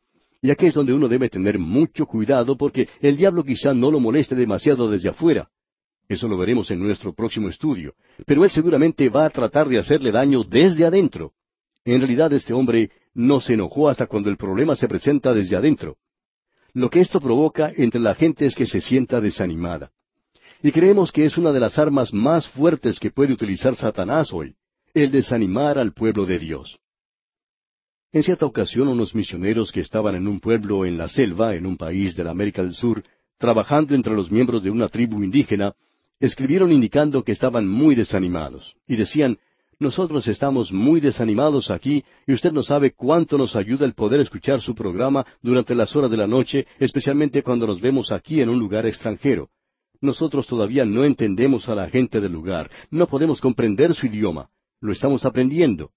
[0.40, 3.98] Y aquí es donde uno debe tener mucho cuidado porque el diablo quizá no lo
[3.98, 5.48] moleste demasiado desde afuera.
[6.08, 7.94] Eso lo veremos en nuestro próximo estudio.
[8.24, 11.32] Pero él seguramente va a tratar de hacerle daño desde adentro.
[11.84, 15.96] En realidad este hombre no se enojó hasta cuando el problema se presenta desde adentro.
[16.72, 19.90] Lo que esto provoca entre la gente es que se sienta desanimada.
[20.62, 24.54] Y creemos que es una de las armas más fuertes que puede utilizar Satanás hoy,
[24.94, 26.78] el desanimar al pueblo de Dios.
[28.10, 31.76] En cierta ocasión unos misioneros que estaban en un pueblo en la selva, en un
[31.76, 33.04] país de la América del Sur,
[33.36, 35.74] trabajando entre los miembros de una tribu indígena,
[36.18, 39.38] escribieron indicando que estaban muy desanimados, y decían,
[39.78, 44.60] nosotros estamos muy desanimados aquí y usted no sabe cuánto nos ayuda el poder escuchar
[44.62, 48.58] su programa durante las horas de la noche, especialmente cuando nos vemos aquí en un
[48.58, 49.50] lugar extranjero.
[50.00, 54.48] Nosotros todavía no entendemos a la gente del lugar, no podemos comprender su idioma,
[54.80, 55.90] lo estamos aprendiendo.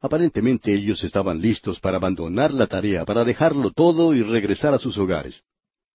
[0.00, 4.98] Aparentemente ellos estaban listos para abandonar la tarea, para dejarlo todo y regresar a sus
[4.98, 5.42] hogares.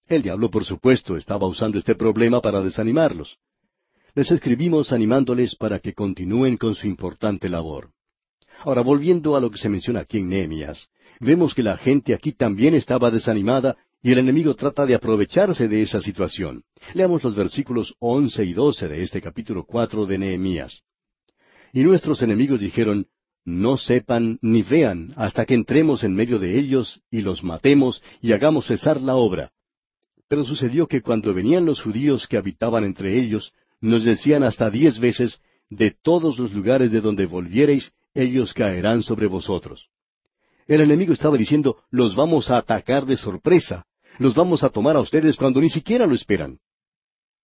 [0.08, 3.38] El diablo, por supuesto, estaba usando este problema para desanimarlos.
[4.14, 7.92] Les escribimos animándoles para que continúen con su importante labor.
[8.64, 10.88] Ahora, volviendo a lo que se menciona aquí en Nehemías,
[11.20, 15.82] vemos que la gente aquí también estaba desanimada y el enemigo trata de aprovecharse de
[15.82, 16.64] esa situación.
[16.94, 20.82] Leamos los versículos once y doce de este capítulo cuatro de Nehemías.
[21.72, 23.08] Y nuestros enemigos dijeron,
[23.44, 28.34] No sepan ni vean hasta que entremos en medio de ellos y los matemos y
[28.34, 29.52] hagamos cesar la obra.
[30.28, 35.00] Pero sucedió que cuando venían los judíos que habitaban entre ellos, nos decían hasta diez
[35.00, 39.88] veces, De todos los lugares de donde volviereis, ellos caerán sobre vosotros.
[40.68, 43.86] El enemigo estaba diciendo, Los vamos a atacar de sorpresa,
[44.20, 46.60] los vamos a tomar a ustedes cuando ni siquiera lo esperan.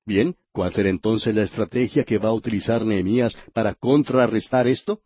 [0.06, 5.02] Bien, ¿cuál será entonces la estrategia que va a utilizar Nehemías para contrarrestar esto?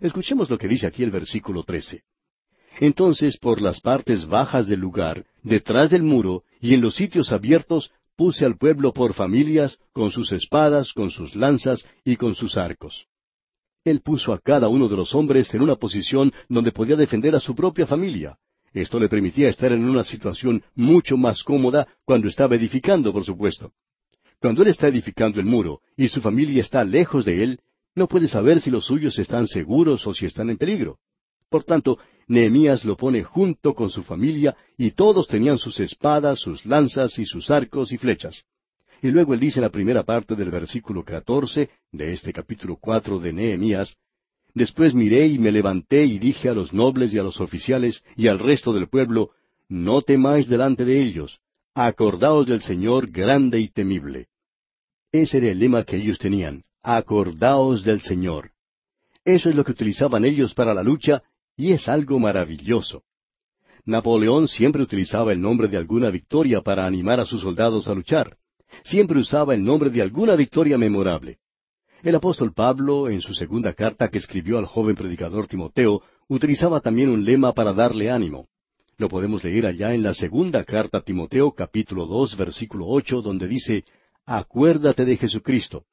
[0.00, 2.02] Escuchemos lo que dice aquí el versículo 13.
[2.80, 7.90] Entonces por las partes bajas del lugar, detrás del muro y en los sitios abiertos,
[8.16, 13.06] puse al pueblo por familias, con sus espadas, con sus lanzas y con sus arcos.
[13.84, 17.40] Él puso a cada uno de los hombres en una posición donde podía defender a
[17.40, 18.38] su propia familia,
[18.76, 23.72] esto le permitía estar en una situación mucho más cómoda cuando estaba edificando, por supuesto.
[24.38, 27.60] Cuando él está edificando el muro y su familia está lejos de él,
[27.96, 30.98] no puede saber si los suyos están seguros o si están en peligro.
[31.48, 36.66] Por tanto, Nehemías lo pone junto con su familia y todos tenían sus espadas, sus
[36.66, 38.44] lanzas y sus arcos y flechas.
[39.02, 43.18] Y luego él dice en la primera parte del versículo catorce de este capítulo cuatro
[43.18, 43.96] de Nehemías,
[44.52, 48.28] Después miré y me levanté y dije a los nobles y a los oficiales y
[48.28, 49.32] al resto del pueblo,
[49.68, 51.40] No temáis delante de ellos,
[51.74, 54.28] acordaos del Señor grande y temible.
[55.12, 58.52] Ese era el lema que ellos tenían, acordaos del Señor.
[59.24, 61.24] Eso es lo que utilizaban ellos para la lucha
[61.56, 63.02] y es algo maravilloso.
[63.84, 68.36] Napoleón siempre utilizaba el nombre de alguna victoria para animar a sus soldados a luchar.
[68.84, 71.38] Siempre usaba el nombre de alguna victoria memorable.
[72.04, 77.08] El apóstol Pablo, en su segunda carta que escribió al joven predicador Timoteo, utilizaba también
[77.08, 78.46] un lema para darle ánimo.
[78.96, 83.48] Lo podemos leer allá en la segunda carta a Timoteo, capítulo dos, versículo ocho, donde
[83.48, 83.82] dice,
[84.24, 85.84] Acuérdate de Jesucristo.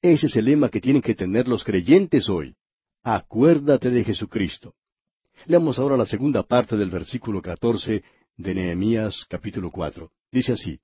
[0.00, 2.54] Ese es el lema que tienen que tener los creyentes hoy.
[3.02, 4.74] Acuérdate de Jesucristo.
[5.46, 8.04] Leamos ahora la segunda parte del versículo catorce
[8.36, 10.12] de Nehemías capítulo cuatro.
[10.30, 10.78] Dice así,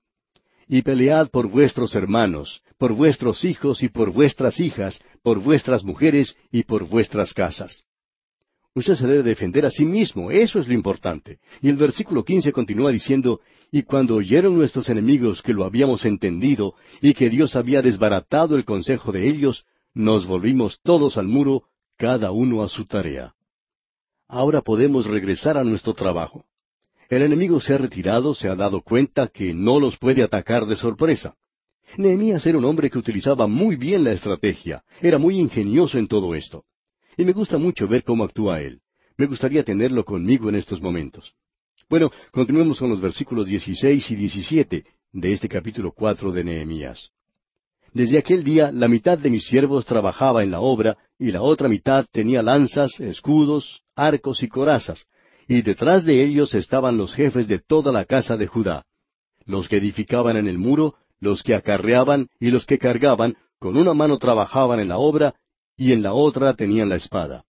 [0.66, 6.36] y pelead por vuestros hermanos, por vuestros hijos y por vuestras hijas, por vuestras mujeres
[6.50, 7.84] y por vuestras casas.
[8.74, 11.38] Usted se debe defender a sí mismo, eso es lo importante.
[11.60, 13.40] Y el versículo quince continúa diciendo,
[13.74, 18.64] Y cuando oyeron nuestros enemigos que lo habíamos entendido, y que Dios había desbaratado el
[18.64, 21.64] consejo de ellos, nos volvimos todos al muro,
[21.96, 23.34] cada uno a su tarea.
[24.28, 26.44] Ahora podemos regresar a nuestro trabajo.
[27.08, 30.76] El enemigo se ha retirado, se ha dado cuenta que no los puede atacar de
[30.76, 31.34] sorpresa.
[31.96, 36.36] Nehemías era un hombre que utilizaba muy bien la estrategia, era muy ingenioso en todo
[36.36, 36.64] esto.
[37.16, 38.82] Y me gusta mucho ver cómo actúa él.
[39.16, 41.34] Me gustaría tenerlo conmigo en estos momentos.
[41.88, 47.10] Bueno, continuemos con los versículos 16 y 17 de este capítulo 4 de Nehemías.
[47.92, 51.68] Desde aquel día la mitad de mis siervos trabajaba en la obra y la otra
[51.68, 55.06] mitad tenía lanzas, escudos, arcos y corazas,
[55.46, 58.86] y detrás de ellos estaban los jefes de toda la casa de Judá,
[59.44, 63.92] los que edificaban en el muro, los que acarreaban y los que cargaban, con una
[63.92, 65.34] mano trabajaban en la obra
[65.76, 67.44] y en la otra tenían la espada.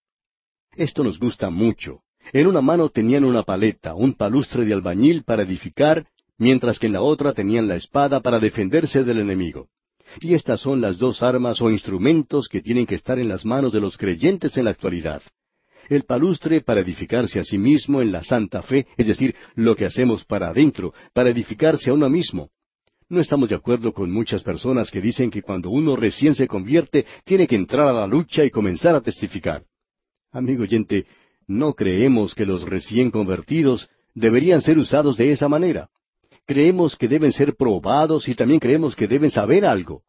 [0.76, 2.02] Esto nos gusta mucho.
[2.32, 6.06] En una mano tenían una paleta, un palustre de albañil para edificar,
[6.38, 9.68] mientras que en la otra tenían la espada para defenderse del enemigo.
[10.20, 13.72] Y estas son las dos armas o instrumentos que tienen que estar en las manos
[13.72, 15.22] de los creyentes en la actualidad
[15.88, 19.84] el palustre para edificarse a sí mismo en la santa fe, es decir, lo que
[19.84, 22.50] hacemos para adentro, para edificarse a uno mismo.
[23.08, 27.06] No estamos de acuerdo con muchas personas que dicen que cuando uno recién se convierte
[27.24, 29.62] tiene que entrar a la lucha y comenzar a testificar.
[30.32, 31.06] Amigo oyente,
[31.46, 35.88] no creemos que los recién convertidos deberían ser usados de esa manera.
[36.46, 40.02] Creemos que deben ser probados y también creemos que deben saber algo.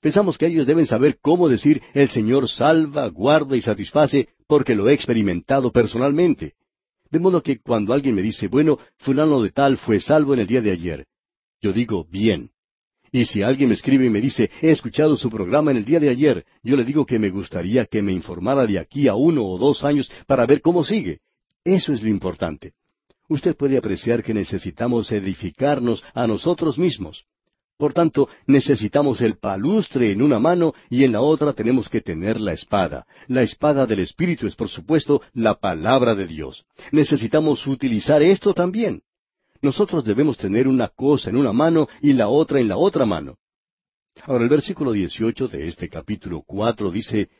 [0.00, 4.88] Pensamos que ellos deben saber cómo decir el Señor salva, guarda y satisface porque lo
[4.88, 6.54] he experimentado personalmente.
[7.10, 10.46] De modo que cuando alguien me dice, bueno, fulano de tal fue salvo en el
[10.46, 11.06] día de ayer,
[11.60, 12.51] yo digo, bien.
[13.14, 16.00] Y si alguien me escribe y me dice, he escuchado su programa en el día
[16.00, 19.44] de ayer, yo le digo que me gustaría que me informara de aquí a uno
[19.44, 21.20] o dos años para ver cómo sigue.
[21.62, 22.72] Eso es lo importante.
[23.28, 27.26] Usted puede apreciar que necesitamos edificarnos a nosotros mismos.
[27.76, 32.40] Por tanto, necesitamos el palustre en una mano y en la otra tenemos que tener
[32.40, 33.06] la espada.
[33.28, 36.64] La espada del Espíritu es, por supuesto, la palabra de Dios.
[36.92, 39.02] Necesitamos utilizar esto también.
[39.62, 43.38] Nosotros debemos tener una cosa en una mano y la otra en la otra mano.
[44.24, 47.30] Ahora el versículo 18 de este capítulo cuatro dice,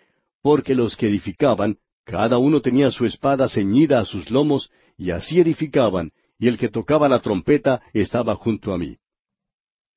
[0.41, 5.41] Porque los que edificaban, cada uno tenía su espada ceñida a sus lomos, y así
[5.41, 8.97] edificaban, y el que tocaba la trompeta estaba junto a mí.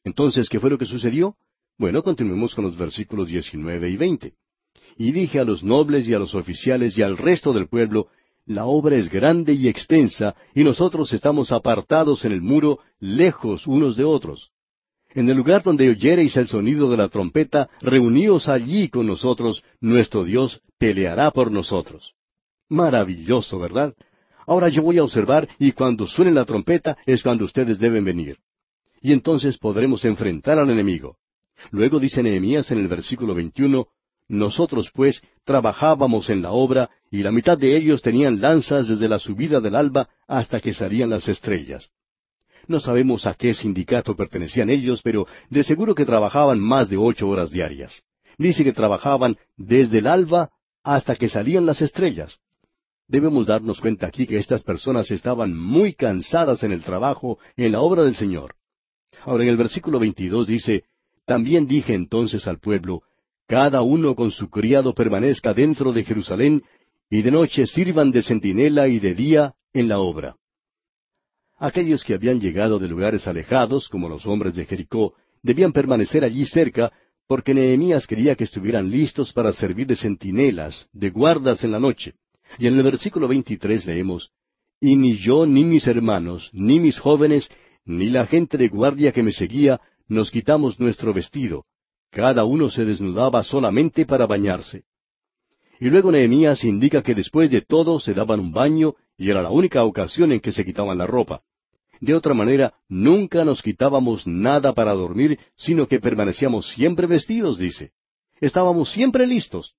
[0.04, 1.38] Entonces, ¿qué fue lo que sucedió?
[1.78, 4.34] Bueno, continuemos con los versículos 19 y 20.
[4.98, 8.08] Y dije a los nobles y a los oficiales y al resto del pueblo,
[8.46, 13.98] la obra es grande y extensa, y nosotros estamos apartados en el muro, lejos unos
[13.98, 14.52] de otros.
[15.14, 20.26] En el lugar donde oyereis el sonido de la trompeta, reuníos allí con nosotros, nuestro
[20.26, 22.14] Dios peleará por nosotros.
[22.70, 23.94] Maravilloso, ¿verdad?
[24.46, 28.38] Ahora yo voy a observar y cuando suene la trompeta es cuando ustedes deben venir.
[29.02, 31.18] Y entonces podremos enfrentar al enemigo.
[31.72, 33.88] Luego dice Nehemías en el versículo 21,
[34.28, 39.20] Nosotros pues trabajábamos en la obra y la mitad de ellos tenían lanzas desde la
[39.20, 41.90] subida del alba hasta que salían las estrellas.
[42.68, 47.30] No sabemos a qué sindicato pertenecían ellos, pero de seguro que trabajaban más de ocho
[47.30, 48.02] horas diarias.
[48.38, 50.50] Dice que trabajaban desde el alba
[50.84, 52.40] hasta que salían las estrellas.
[53.08, 57.82] Debemos darnos cuenta aquí que estas personas estaban muy cansadas en el trabajo, en la
[57.82, 58.56] obra del Señor.
[59.24, 60.84] Ahora en el versículo 22 dice,
[61.26, 63.04] También dije entonces al pueblo,
[63.48, 66.64] Cada uno con su criado permanezca dentro de Jerusalén,
[67.10, 70.36] y de noche sirvan de centinela y de día en la obra.
[71.58, 76.46] Aquellos que habían llegado de lugares alejados, como los hombres de Jericó, debían permanecer allí
[76.46, 76.92] cerca,
[77.28, 82.16] porque Nehemías quería que estuvieran listos para servir de centinelas, de guardas en la noche.
[82.58, 84.32] Y en el versículo 23 leemos,
[84.82, 87.50] Y ni yo, ni mis hermanos, ni mis jóvenes,
[87.86, 91.66] ni la gente de guardia que me seguía, nos quitamos nuestro vestido.
[92.16, 94.86] Cada uno se desnudaba solamente para bañarse.
[95.82, 99.50] Y luego Nehemías indica que después de todo se daban un baño y era la
[99.50, 101.42] única ocasión en que se quitaban la ropa.
[102.00, 107.92] De otra manera, nunca nos quitábamos nada para dormir, sino que permanecíamos siempre vestidos, dice.
[108.40, 109.76] Estábamos siempre listos.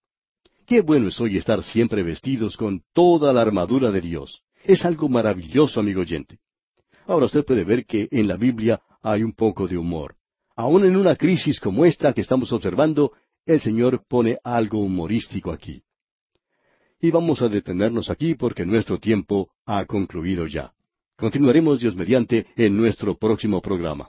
[0.66, 4.42] Qué bueno es hoy estar siempre vestidos con toda la armadura de Dios.
[4.62, 6.38] Es algo maravilloso, amigo oyente.
[7.06, 10.16] Ahora usted puede ver que en la Biblia hay un poco de humor.
[10.56, 13.12] Aun en una crisis como esta que estamos observando,
[13.44, 15.82] el Señor pone algo humorístico aquí.
[16.98, 20.72] Y vamos a detenernos aquí porque nuestro tiempo ha concluido ya.
[21.14, 24.08] Continuaremos Dios mediante en nuestro próximo programa.